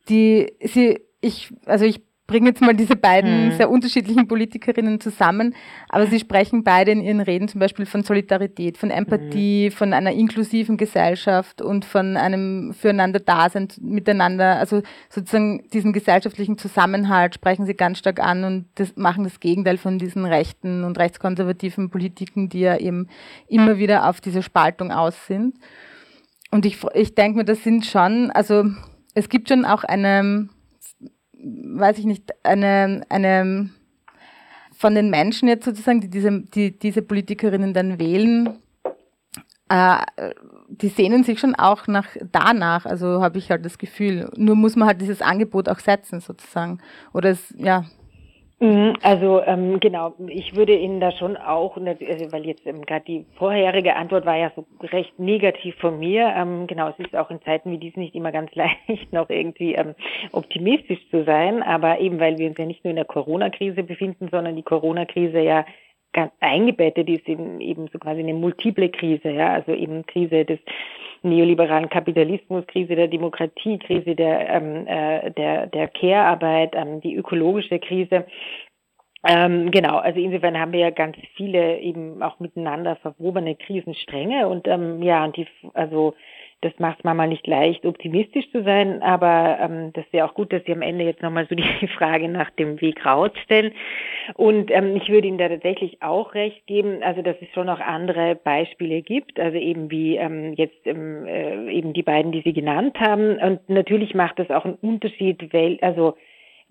die 0.09 0.53
sie, 0.61 1.01
ich, 1.21 1.53
also 1.67 1.85
ich 1.85 2.01
bringe 2.33 2.49
jetzt 2.49 2.63
mal 2.63 2.75
diese 2.75 2.97
beiden 2.97 3.49
mhm. 3.49 3.53
sehr 3.53 3.69
unterschiedlichen 3.69 4.27
Politikerinnen 4.27 5.01
zusammen, 5.01 5.55
aber 5.91 6.07
sie 6.07 6.19
sprechen 6.19 6.65
beide 6.65 6.91
in 6.91 7.03
ihren 7.03 7.21
Reden 7.21 7.47
zum 7.47 7.59
Beispiel 7.59 7.85
von 7.85 8.05
Solidarität, 8.05 8.79
von 8.79 8.91
Empathie, 8.91 9.69
mhm. 9.69 9.73
von 9.75 9.93
einer 9.93 10.13
inklusiven 10.13 10.79
Gesellschaft 10.79 11.61
und 11.61 11.85
von 11.85 12.17
einem 12.17 12.73
füreinander 12.73 13.21
Dasein 13.21 13.69
miteinander, 13.83 14.59
also 14.59 14.81
sozusagen 15.11 15.69
diesen 15.75 15.93
gesellschaftlichen 15.93 16.57
Zusammenhalt 16.57 17.35
sprechen 17.35 17.67
sie 17.67 17.75
ganz 17.75 17.99
stark 17.99 18.19
an 18.19 18.45
und 18.45 18.65
das 18.77 18.97
machen 18.97 19.25
das 19.25 19.39
Gegenteil 19.39 19.77
von 19.77 19.99
diesen 19.99 20.25
rechten 20.25 20.85
und 20.85 20.99
rechtskonservativen 20.99 21.91
Politiken, 21.91 22.49
die 22.49 22.61
ja 22.61 22.79
eben 22.79 23.09
immer 23.47 23.77
wieder 23.77 24.09
auf 24.09 24.23
diese 24.23 24.43
Spaltung 24.43 24.91
aus 24.91 25.27
sind. 25.27 25.57
Und 26.51 26.65
ich, 26.65 26.79
ich 26.95 27.15
denke 27.15 27.39
mir, 27.39 27.45
das 27.45 27.63
sind 27.63 27.85
schon, 27.85 28.31
also 28.31 28.65
es 29.13 29.29
gibt 29.29 29.51
schon 29.51 29.67
auch 29.67 29.85
eine 29.85 30.49
weiß 31.43 31.99
ich 31.99 32.05
nicht, 32.05 32.33
eine, 32.45 33.05
eine 33.09 33.71
von 34.77 34.95
den 34.95 35.11
Menschen 35.11 35.49
jetzt 35.49 35.65
sozusagen, 35.65 36.01
die 36.01 36.11
diese, 36.11 36.41
die 36.41 36.79
diese 36.79 37.03
Politikerinnen 37.03 37.75
dann 37.75 37.99
wählen, 37.99 38.59
äh, 39.69 39.99
die 40.69 40.89
sehnen 40.89 41.25
sich 41.25 41.41
schon 41.41 41.55
auch 41.55 41.87
nach 41.87 42.09
danach, 42.31 42.87
also 42.87 43.23
habe 43.23 43.39
ich 43.39 43.51
halt 43.51 43.65
das 43.65 43.79
Gefühl. 43.79 44.31
Nur 44.37 44.57
muss 44.57 44.77
man 44.77 44.89
halt 44.89 45.01
dieses 45.01 45.23
Angebot 45.23 45.69
auch 45.69 45.79
setzen 45.79 46.21
sozusagen. 46.21 46.79
Oder 47.13 47.31
es, 47.31 47.55
ja, 47.57 47.85
also 49.03 49.43
ähm, 49.45 49.81
genau, 49.81 50.15
ich 50.29 50.55
würde 50.55 50.77
Ihnen 50.77 51.01
da 51.01 51.11
schon 51.11 51.37
auch, 51.37 51.77
also, 51.77 52.33
weil 52.33 52.47
jetzt 52.47 52.65
ähm, 52.65 52.87
gerade 52.87 53.05
die 53.05 53.27
vorherige 53.35 53.97
Antwort 53.97 54.25
war 54.25 54.37
ja 54.37 54.53
so 54.55 54.65
recht 54.81 55.19
negativ 55.19 55.75
von 55.77 55.99
mir. 55.99 56.33
Ähm, 56.37 56.69
genau, 56.69 56.89
es 56.91 56.99
ist 57.05 57.17
auch 57.17 57.31
in 57.31 57.43
Zeiten 57.43 57.73
wie 57.73 57.79
diesen 57.79 58.01
nicht 58.01 58.15
immer 58.15 58.31
ganz 58.31 58.55
leicht, 58.55 59.13
noch 59.13 59.31
irgendwie 59.31 59.75
ähm, 59.75 59.95
optimistisch 60.31 61.01
zu 61.11 61.25
sein. 61.25 61.63
Aber 61.63 61.99
eben, 61.99 62.21
weil 62.21 62.39
wir 62.39 62.49
uns 62.49 62.59
ja 62.59 62.67
nicht 62.67 62.85
nur 62.85 62.91
in 62.91 62.97
der 62.97 63.05
Corona-Krise 63.05 63.83
befinden, 63.83 64.29
sondern 64.31 64.55
die 64.55 64.63
Corona-Krise 64.63 65.41
ja 65.41 65.65
ganz 66.13 66.33
eingebettet 66.41 67.09
ist 67.09 67.27
in 67.27 67.61
eben 67.61 67.89
so 67.93 67.99
quasi 67.99 68.21
eine 68.21 68.35
multiple 68.35 68.91
Krise, 68.91 69.31
ja, 69.31 69.55
also 69.55 69.73
eben 69.73 70.07
Krise 70.07 70.45
des 70.45 70.61
neoliberalen 71.23 71.89
Kapitalismus, 71.89 72.67
Krise 72.67 72.97
der 72.97 73.09
Demokratie, 73.09 73.79
Krise 73.79 74.15
der, 74.15 74.49
ähm, 74.49 74.87
äh, 74.87 75.31
der, 75.33 75.67
der 75.67 75.89
Care-Arbeit, 75.89 76.75
ähm, 76.75 77.01
die 77.01 77.15
ökologische 77.17 77.79
Krise. 77.79 78.27
Ähm, 79.25 79.71
genau, 79.71 79.99
also 79.99 80.19
insofern 80.19 80.59
haben 80.59 80.73
wir 80.73 80.81
ja 80.81 80.91
ganz 80.91 81.17
viele 81.37 81.79
eben 81.79 82.23
auch 82.23 82.41
miteinander 82.41 82.97
verwobene 82.97 83.55
Krisenstränge 83.55 84.49
und 84.49 84.67
ähm, 84.67 85.01
ja, 85.03 85.25
und 85.25 85.37
die, 85.37 85.47
also 85.75 86.15
das 86.63 86.73
macht 86.79 86.99
es 86.99 87.05
manchmal 87.05 87.29
nicht 87.29 87.47
leicht, 87.47 87.85
optimistisch 87.85 88.51
zu 88.53 88.63
sein, 88.63 89.03
aber 89.03 89.59
ähm, 89.61 89.93
das 89.93 90.05
wäre 90.13 90.27
auch 90.27 90.35
gut, 90.35 90.53
dass 90.53 90.65
Sie 90.65 90.73
am 90.73 90.81
Ende 90.81 91.05
jetzt 91.05 91.21
nochmal 91.21 91.47
so 91.49 91.55
die 91.55 91.89
Frage 91.99 92.29
nach 92.29 92.51
dem 92.51 92.81
Weg 92.81 93.05
rausstellen. 93.05 93.73
Und 94.35 94.71
ähm, 94.71 94.97
ich 94.97 95.09
würde 95.09 95.27
Ihnen 95.27 95.39
da 95.39 95.49
tatsächlich 95.49 96.01
auch 96.01 96.35
recht 96.35 96.67
geben, 96.67 97.03
also 97.03 97.21
dass 97.21 97.37
es 97.41 97.49
schon 97.53 97.67
noch 97.67 97.81
andere 97.81 98.37
Beispiele 98.37 99.03
gibt, 99.03 99.41
also 99.41 99.59
eben 99.59 99.91
wie 99.91 100.17
ähm, 100.17 100.55
jetzt 100.55 100.87
ähm, 100.87 101.27
äh, 101.27 101.71
eben 101.71 101.93
die 101.93 102.05
beiden, 102.05 102.31
die 102.31 102.43
Sie 102.43 102.53
genannt 102.53 102.99
haben. 103.01 103.39
Und 103.39 103.69
natürlich 103.69 104.15
macht 104.15 104.39
das 104.39 104.51
auch 104.51 104.65
einen 104.65 104.79
Unterschied, 104.81 105.53
weil, 105.53 105.79
also 105.83 106.15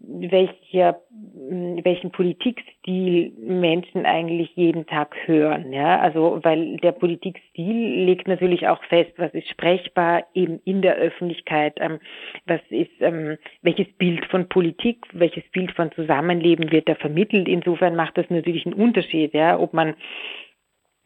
welcher, 0.04 1.02
welchen 1.14 2.12
Politikstil 2.12 3.34
Menschen 3.38 4.06
eigentlich 4.06 4.56
jeden 4.56 4.86
Tag 4.86 5.16
hören. 5.26 5.72
Ja, 5.72 6.00
also, 6.00 6.40
weil 6.44 6.78
der 6.78 6.92
Politikstil 6.92 8.06
legt 8.06 8.28
natürlich 8.28 8.68
auch 8.68 8.84
fest, 8.86 9.12
was 9.18 9.34
ist 9.34 9.50
sprechbar 9.50 10.26
eben 10.34 10.60
in 10.66 10.82
der 10.82 10.96
Öffentlichkeit, 10.96 11.76
ähm, 11.80 12.00
was 12.46 12.62
ist, 12.70 12.92
ähm, 13.00 13.38
welches 13.62 13.88
Bild 13.98 14.26
von 14.26 14.50
Politik, 14.50 15.06
welches 15.14 15.44
Bild 15.52 15.72
von 15.74 15.92
Zusammenleben 15.92 16.72
wird 16.72 16.90
da 16.90 16.96
vermittelt. 16.96 17.48
Insofern 17.48 17.96
macht 17.96 18.18
das 18.18 18.30
natürlich 18.30 18.66
einen 18.66 18.76
Unterschied, 18.76 19.34
ja, 19.34 19.60
ob 19.60 19.74
man 19.74 19.96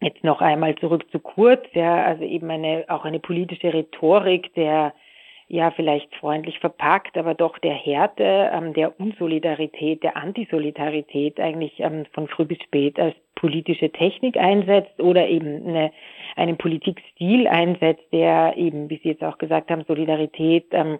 jetzt 0.01 0.23
noch 0.23 0.41
einmal 0.41 0.75
zurück 0.75 1.09
zu 1.11 1.19
Kurz, 1.19 1.65
ja, 1.73 2.03
also 2.03 2.23
eben 2.23 2.49
eine, 2.49 2.85
auch 2.87 3.05
eine 3.05 3.19
politische 3.19 3.73
Rhetorik 3.73 4.53
der 4.53 4.93
ja 5.47 5.71
vielleicht 5.71 6.13
freundlich 6.15 6.59
verpackt, 6.59 7.17
aber 7.17 7.33
doch 7.35 7.57
der 7.59 7.73
Härte, 7.73 8.49
ähm, 8.51 8.73
der 8.73 8.99
Unsolidarität, 8.99 10.03
der 10.03 10.17
Antisolidarität 10.17 11.39
eigentlich 11.39 11.79
ähm, 11.79 12.05
von 12.13 12.27
früh 12.27 12.45
bis 12.45 12.57
spät 12.63 12.99
als 12.99 13.15
politische 13.35 13.91
Technik 13.91 14.37
einsetzt 14.37 14.99
oder 14.99 15.27
eben 15.27 15.67
eine, 15.67 15.91
einen 16.35 16.57
Politikstil 16.57 17.47
einsetzt, 17.47 18.05
der 18.11 18.57
eben, 18.57 18.89
wie 18.89 18.97
Sie 18.97 19.09
jetzt 19.09 19.23
auch 19.23 19.37
gesagt 19.37 19.69
haben, 19.69 19.83
Solidarität 19.87 20.65
ähm, 20.71 20.99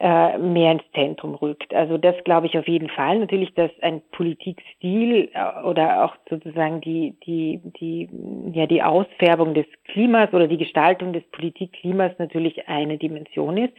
äh, 0.00 0.38
mehr 0.38 0.72
ins 0.72 0.84
Zentrum 0.94 1.34
rückt. 1.34 1.74
Also 1.74 1.98
das 1.98 2.14
glaube 2.24 2.46
ich 2.46 2.56
auf 2.56 2.68
jeden 2.68 2.88
Fall. 2.88 3.18
Natürlich, 3.18 3.52
dass 3.54 3.70
ein 3.80 4.00
Politikstil 4.12 5.28
äh, 5.32 5.62
oder 5.64 6.04
auch 6.04 6.14
sozusagen 6.30 6.80
die, 6.80 7.14
die, 7.26 7.60
die, 7.80 8.08
ja, 8.52 8.66
die 8.66 8.82
Ausfärbung 8.82 9.54
des 9.54 9.66
Klimas 9.86 10.32
oder 10.32 10.46
die 10.46 10.58
Gestaltung 10.58 11.12
des 11.12 11.24
Politikklimas 11.32 12.12
natürlich 12.18 12.68
eine 12.68 12.96
Dimension 12.96 13.56
ist 13.56 13.72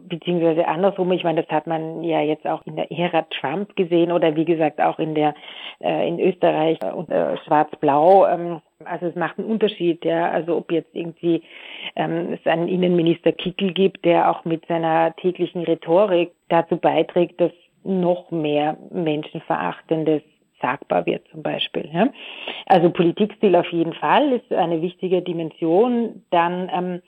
beziehungsweise 0.00 0.66
andersrum, 0.66 1.12
ich 1.12 1.24
meine, 1.24 1.42
das 1.42 1.50
hat 1.50 1.66
man 1.66 2.02
ja 2.02 2.20
jetzt 2.20 2.46
auch 2.46 2.64
in 2.66 2.76
der 2.76 2.90
Ära 2.90 3.22
Trump 3.40 3.76
gesehen 3.76 4.12
oder 4.12 4.36
wie 4.36 4.44
gesagt 4.44 4.80
auch 4.80 4.98
in 4.98 5.14
der 5.14 5.34
äh, 5.80 6.08
in 6.08 6.18
Österreich 6.18 6.78
unter 6.94 7.36
Schwarz-Blau. 7.38 8.26
Ähm, 8.26 8.60
also 8.84 9.06
es 9.06 9.14
macht 9.14 9.38
einen 9.38 9.48
Unterschied, 9.48 10.04
ja. 10.04 10.30
Also 10.30 10.56
ob 10.56 10.72
jetzt 10.72 10.94
irgendwie 10.94 11.42
ähm, 11.96 12.32
es 12.32 12.46
einen 12.46 12.68
Innenminister 12.68 13.32
Kickel 13.32 13.72
gibt, 13.72 14.04
der 14.04 14.30
auch 14.30 14.44
mit 14.44 14.66
seiner 14.66 15.14
täglichen 15.16 15.62
Rhetorik 15.64 16.32
dazu 16.48 16.76
beiträgt, 16.76 17.40
dass 17.40 17.52
noch 17.84 18.30
mehr 18.30 18.76
Menschenverachtendes 18.90 20.22
sagbar 20.60 21.04
wird 21.06 21.26
zum 21.28 21.42
Beispiel. 21.42 21.88
Ja. 21.92 22.08
Also 22.66 22.90
Politikstil 22.90 23.56
auf 23.56 23.70
jeden 23.72 23.92
Fall 23.94 24.32
ist 24.32 24.52
eine 24.52 24.80
wichtige 24.80 25.20
Dimension. 25.20 26.22
Dann 26.30 26.70
ähm, 26.72 27.02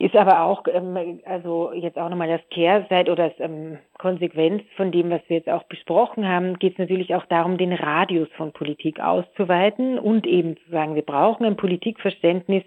ist 0.00 0.16
aber 0.16 0.44
auch, 0.44 0.64
ähm, 0.72 1.20
also 1.26 1.72
jetzt 1.74 1.98
auch 1.98 2.08
nochmal 2.08 2.28
das 2.28 2.40
Kehrseite 2.48 3.12
oder 3.12 3.28
das 3.28 3.38
ähm, 3.38 3.76
Konsequenz 3.98 4.62
von 4.76 4.90
dem, 4.90 5.10
was 5.10 5.20
wir 5.28 5.36
jetzt 5.36 5.50
auch 5.50 5.64
besprochen 5.64 6.26
haben, 6.26 6.58
geht 6.58 6.72
es 6.72 6.78
natürlich 6.78 7.14
auch 7.14 7.26
darum, 7.26 7.58
den 7.58 7.74
Radius 7.74 8.28
von 8.38 8.52
Politik 8.52 8.98
auszuweiten 8.98 9.98
und 9.98 10.26
eben 10.26 10.56
zu 10.56 10.70
sagen, 10.70 10.94
wir 10.94 11.02
brauchen 11.02 11.44
ein 11.44 11.56
Politikverständnis, 11.56 12.64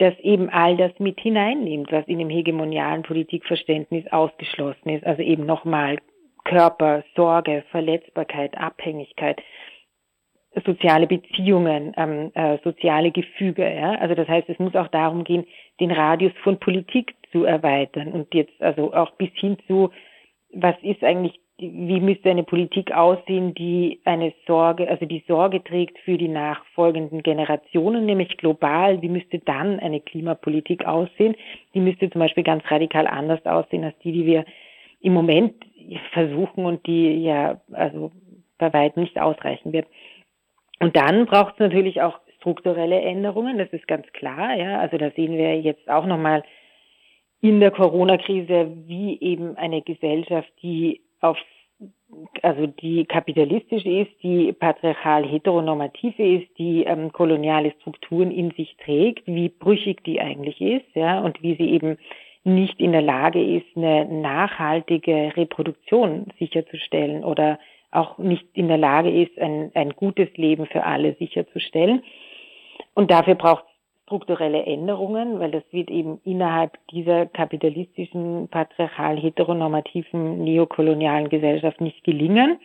das 0.00 0.12
eben 0.20 0.50
all 0.50 0.76
das 0.76 0.92
mit 0.98 1.18
hineinnimmt, 1.18 1.90
was 1.92 2.06
in 2.06 2.18
dem 2.18 2.28
hegemonialen 2.28 3.02
Politikverständnis 3.04 4.04
ausgeschlossen 4.12 4.90
ist. 4.90 5.06
Also 5.06 5.22
eben 5.22 5.46
nochmal 5.46 5.96
Körper, 6.44 7.04
Sorge, 7.16 7.64
Verletzbarkeit, 7.70 8.58
Abhängigkeit, 8.58 9.40
soziale 10.64 11.06
Beziehungen, 11.06 11.92
ähm, 11.96 12.32
äh, 12.34 12.58
soziale 12.64 13.10
Gefüge. 13.12 13.62
Ja? 13.62 13.92
Also 13.96 14.14
das 14.14 14.28
heißt, 14.28 14.48
es 14.48 14.58
muss 14.58 14.74
auch 14.74 14.88
darum 14.88 15.24
gehen, 15.24 15.46
den 15.78 15.92
Radius 15.92 16.32
von 16.42 16.58
Politik 16.58 17.14
zu 17.32 17.44
erweitern 17.44 18.08
und 18.12 18.34
jetzt 18.34 18.60
also 18.60 18.92
auch 18.92 19.12
bis 19.12 19.30
hin 19.34 19.56
zu, 19.66 19.90
was 20.52 20.74
ist 20.82 21.04
eigentlich, 21.04 21.40
wie 21.58 22.00
müsste 22.00 22.30
eine 22.30 22.42
Politik 22.42 22.90
aussehen, 22.90 23.54
die 23.54 24.00
eine 24.04 24.32
Sorge, 24.46 24.88
also 24.88 25.06
die 25.06 25.22
Sorge 25.28 25.62
trägt 25.62 25.98
für 26.00 26.16
die 26.16 26.28
nachfolgenden 26.28 27.22
Generationen, 27.22 28.06
nämlich 28.06 28.36
global. 28.38 29.02
Wie 29.02 29.10
müsste 29.10 29.38
dann 29.40 29.78
eine 29.78 30.00
Klimapolitik 30.00 30.86
aussehen? 30.86 31.36
Die 31.74 31.80
müsste 31.80 32.10
zum 32.10 32.20
Beispiel 32.20 32.44
ganz 32.44 32.64
radikal 32.68 33.06
anders 33.06 33.44
aussehen 33.44 33.84
als 33.84 33.96
die, 33.98 34.12
die 34.12 34.26
wir 34.26 34.44
im 35.00 35.12
Moment 35.12 35.54
versuchen 36.12 36.64
und 36.64 36.86
die 36.86 37.22
ja 37.22 37.60
also 37.72 38.10
bei 38.58 38.72
weitem 38.72 39.02
nicht 39.02 39.20
ausreichen 39.20 39.72
wird. 39.72 39.86
Und 40.80 40.96
dann 40.96 41.26
braucht 41.26 41.54
es 41.54 41.60
natürlich 41.60 42.02
auch 42.02 42.18
strukturelle 42.38 43.00
Änderungen, 43.00 43.58
das 43.58 43.68
ist 43.70 43.86
ganz 43.86 44.06
klar. 44.12 44.56
Ja, 44.56 44.80
also 44.80 44.96
da 44.96 45.10
sehen 45.10 45.36
wir 45.36 45.60
jetzt 45.60 45.88
auch 45.88 46.06
nochmal 46.06 46.42
in 47.42 47.60
der 47.60 47.70
Corona-Krise, 47.70 48.72
wie 48.86 49.18
eben 49.20 49.56
eine 49.56 49.82
Gesellschaft, 49.82 50.50
die 50.62 51.00
auf 51.20 51.38
also 52.42 52.66
die 52.66 53.04
kapitalistisch 53.06 53.86
ist, 53.86 54.10
die 54.22 54.52
patriarchal 54.52 55.24
heteronormative 55.24 56.22
ist, 56.22 56.58
die 56.58 56.84
ähm, 56.84 57.12
koloniale 57.12 57.72
Strukturen 57.80 58.30
in 58.30 58.50
sich 58.50 58.76
trägt, 58.84 59.26
wie 59.26 59.48
brüchig 59.48 60.04
die 60.04 60.20
eigentlich 60.20 60.60
ist, 60.60 60.94
ja, 60.94 61.20
und 61.20 61.42
wie 61.42 61.54
sie 61.54 61.70
eben 61.70 61.96
nicht 62.44 62.80
in 62.80 62.92
der 62.92 63.02
Lage 63.02 63.42
ist, 63.42 63.66
eine 63.76 64.04
nachhaltige 64.06 65.32
Reproduktion 65.36 66.26
sicherzustellen 66.38 67.24
oder 67.24 67.58
auch 67.90 68.18
nicht 68.18 68.46
in 68.54 68.68
der 68.68 68.78
Lage 68.78 69.10
ist, 69.10 69.38
ein, 69.38 69.70
ein 69.74 69.90
gutes 69.90 70.28
Leben 70.36 70.66
für 70.66 70.84
alle 70.84 71.14
sicherzustellen. 71.14 72.02
Und 72.94 73.10
dafür 73.10 73.34
braucht 73.34 73.64
es 73.64 73.70
strukturelle 74.10 74.64
Änderungen, 74.64 75.38
weil 75.38 75.52
das 75.52 75.62
wird 75.70 75.88
eben 75.90 76.20
innerhalb 76.24 76.76
dieser 76.90 77.26
kapitalistischen, 77.26 78.48
patriarchal 78.48 79.16
heteronormativen, 79.16 80.42
neokolonialen 80.42 81.28
Gesellschaft 81.28 81.80
nicht 81.80 82.02
gelingen. 82.02 82.58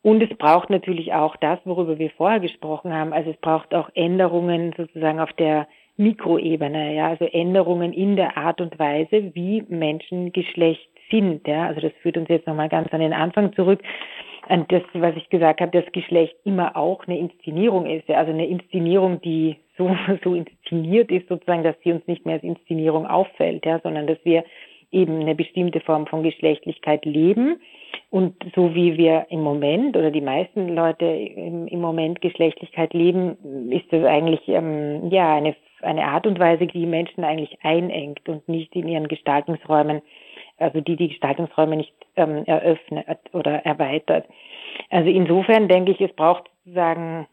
Und 0.00 0.22
es 0.22 0.34
braucht 0.38 0.70
natürlich 0.70 1.12
auch 1.12 1.36
das, 1.36 1.58
worüber 1.64 1.98
wir 1.98 2.10
vorher 2.10 2.40
gesprochen 2.40 2.94
haben. 2.94 3.12
Also 3.12 3.30
es 3.30 3.36
braucht 3.36 3.74
auch 3.74 3.90
Änderungen 3.94 4.72
sozusagen 4.76 5.20
auf 5.20 5.32
der 5.34 5.68
Mikroebene, 5.98 6.94
ja, 6.94 7.08
also 7.08 7.24
Änderungen 7.24 7.92
in 7.92 8.16
der 8.16 8.38
Art 8.38 8.60
und 8.60 8.78
Weise, 8.78 9.34
wie 9.34 9.64
Menschen 9.68 10.32
Geschlecht 10.32 10.88
sind, 11.10 11.46
ja. 11.46 11.66
Also 11.66 11.80
das 11.80 11.92
führt 12.00 12.16
uns 12.16 12.28
jetzt 12.28 12.46
nochmal 12.46 12.68
ganz 12.68 12.92
an 12.92 13.00
den 13.00 13.12
Anfang 13.12 13.52
zurück 13.52 13.82
das, 14.48 14.82
was 14.94 15.16
ich 15.16 15.28
gesagt 15.28 15.60
habe, 15.60 15.82
das 15.82 15.90
Geschlecht 15.92 16.36
immer 16.44 16.76
auch 16.76 17.06
eine 17.06 17.18
Inszenierung 17.18 17.86
ist. 17.86 18.08
Also 18.10 18.32
eine 18.32 18.46
Inszenierung, 18.46 19.20
die 19.20 19.56
so, 19.76 19.94
so 20.24 20.34
inszeniert 20.34 21.10
ist, 21.10 21.28
sozusagen, 21.28 21.62
dass 21.62 21.76
sie 21.84 21.92
uns 21.92 22.06
nicht 22.06 22.24
mehr 22.26 22.36
als 22.36 22.44
Inszenierung 22.44 23.06
auffällt, 23.06 23.64
ja, 23.66 23.80
sondern 23.80 24.06
dass 24.06 24.18
wir 24.24 24.44
eben 24.90 25.20
eine 25.20 25.34
bestimmte 25.34 25.80
Form 25.80 26.06
von 26.06 26.22
Geschlechtlichkeit 26.22 27.04
leben. 27.04 27.60
Und 28.10 28.34
so 28.54 28.74
wie 28.74 28.96
wir 28.96 29.26
im 29.28 29.42
Moment 29.42 29.96
oder 29.96 30.10
die 30.10 30.22
meisten 30.22 30.74
Leute 30.74 31.04
im, 31.04 31.66
im 31.66 31.80
Moment 31.80 32.22
Geschlechtlichkeit 32.22 32.94
leben, 32.94 33.70
ist 33.70 33.92
das 33.92 34.04
eigentlich 34.04 34.40
ähm, 34.48 35.10
ja 35.10 35.34
eine, 35.36 35.54
eine 35.82 36.04
Art 36.04 36.26
und 36.26 36.38
Weise, 36.38 36.66
die 36.66 36.86
Menschen 36.86 37.22
eigentlich 37.22 37.58
einengt 37.62 38.26
und 38.28 38.48
nicht 38.48 38.74
in 38.74 38.88
ihren 38.88 39.08
Gestaltungsräumen 39.08 40.00
also 40.58 40.80
die 40.80 40.96
die 40.96 41.08
Gestaltungsräume 41.08 41.76
nicht 41.76 41.94
ähm, 42.16 42.44
eröffnet 42.46 43.18
oder 43.32 43.64
erweitert. 43.64 44.26
Also 44.90 45.08
insofern 45.08 45.68
denke 45.68 45.92
ich, 45.92 46.00
es 46.00 46.12
braucht 46.12 46.50
sozusagen 46.64 47.26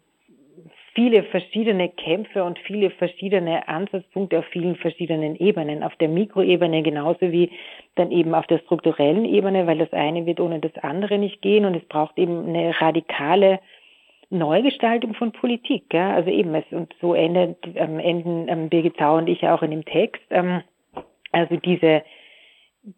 viele 0.95 1.23
verschiedene 1.23 1.89
Kämpfe 1.89 2.43
und 2.43 2.57
viele 2.59 2.89
verschiedene 2.89 3.67
Ansatzpunkte 3.67 4.39
auf 4.39 4.45
vielen 4.45 4.77
verschiedenen 4.77 5.35
Ebenen. 5.35 5.83
Auf 5.83 5.95
der 5.97 6.07
Mikroebene 6.07 6.81
genauso 6.83 7.31
wie 7.31 7.51
dann 7.95 8.11
eben 8.11 8.33
auf 8.33 8.47
der 8.47 8.59
strukturellen 8.59 9.25
Ebene, 9.25 9.67
weil 9.67 9.77
das 9.77 9.91
eine 9.91 10.25
wird 10.25 10.39
ohne 10.39 10.59
das 10.59 10.75
andere 10.81 11.17
nicht 11.17 11.41
gehen 11.41 11.65
und 11.65 11.75
es 11.75 11.83
braucht 11.85 12.17
eben 12.17 12.47
eine 12.47 12.79
radikale 12.79 13.59
Neugestaltung 14.29 15.13
von 15.13 15.33
Politik. 15.33 15.93
Ja? 15.93 16.13
Also 16.13 16.29
eben, 16.29 16.55
es, 16.55 16.65
und 16.71 16.93
so 17.01 17.13
endet, 17.13 17.57
ähm, 17.75 17.99
enden 17.99 18.47
ähm, 18.47 18.69
Birgit 18.69 18.97
Zau 18.97 19.17
und 19.17 19.27
ich 19.27 19.45
auch 19.47 19.61
in 19.61 19.71
dem 19.71 19.85
Text. 19.85 20.23
Ähm, 20.29 20.61
also 21.33 21.57
diese, 21.57 22.03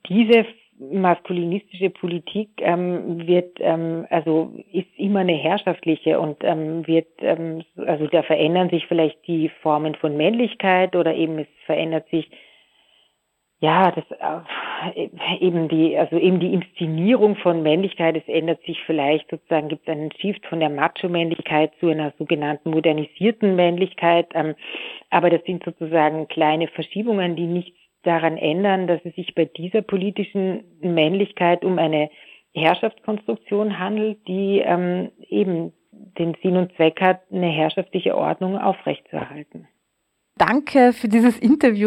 diese 0.07 0.45
maskulinistische 0.79 1.89
Politik 1.89 2.49
ähm, 2.57 3.27
wird 3.27 3.57
ähm, 3.59 4.05
also 4.09 4.53
ist 4.71 4.87
immer 4.95 5.21
eine 5.21 5.33
herrschaftliche 5.33 6.19
und 6.19 6.43
ähm, 6.43 6.85
wird 6.85 7.07
ähm, 7.19 7.63
also 7.77 8.05
da 8.07 8.21
verändern 8.21 8.69
sich 8.69 8.85
vielleicht 8.85 9.25
die 9.25 9.49
Formen 9.61 9.95
von 9.95 10.15
Männlichkeit 10.15 10.95
oder 10.95 11.15
eben 11.15 11.39
es 11.39 11.47
verändert 11.65 12.07
sich 12.09 12.29
ja 13.59 13.91
das 13.91 14.03
äh, 14.11 15.09
eben 15.39 15.67
die 15.67 15.97
also 15.97 16.17
eben 16.17 16.39
die 16.39 16.53
Inszenierung 16.53 17.37
von 17.37 17.63
Männlichkeit 17.63 18.15
es 18.15 18.27
ändert 18.27 18.61
sich 18.63 18.79
vielleicht 18.85 19.31
sozusagen 19.31 19.69
gibt 19.69 19.89
einen 19.89 20.11
Shift 20.11 20.45
von 20.45 20.59
der 20.59 20.69
Macho-Männlichkeit 20.69 21.71
zu 21.79 21.87
einer 21.87 22.13
sogenannten 22.19 22.69
modernisierten 22.69 23.55
Männlichkeit 23.55 24.27
ähm, 24.35 24.53
aber 25.09 25.31
das 25.31 25.43
sind 25.45 25.63
sozusagen 25.63 26.27
kleine 26.27 26.67
Verschiebungen 26.67 27.35
die 27.35 27.47
nichts 27.47 27.79
daran 28.07 28.37
ändern, 28.37 28.87
dass 28.87 29.01
es 29.03 29.13
sich 29.15 29.35
bei 29.35 29.45
dieser 29.45 29.81
politischen 29.81 30.63
Männlichkeit 30.81 31.63
um 31.63 31.77
eine 31.77 32.09
Herrschaftskonstruktion 32.53 33.77
handelt, 33.77 34.25
die 34.27 34.61
ähm, 34.63 35.11
eben 35.29 35.73
den 35.91 36.35
Sinn 36.41 36.57
und 36.57 36.73
Zweck 36.75 36.99
hat, 37.01 37.21
eine 37.31 37.49
herrschaftliche 37.49 38.15
Ordnung 38.15 38.57
aufrechtzuerhalten. 38.57 39.67
Danke 40.37 40.93
für 40.93 41.07
dieses 41.07 41.37
Interview. 41.39 41.85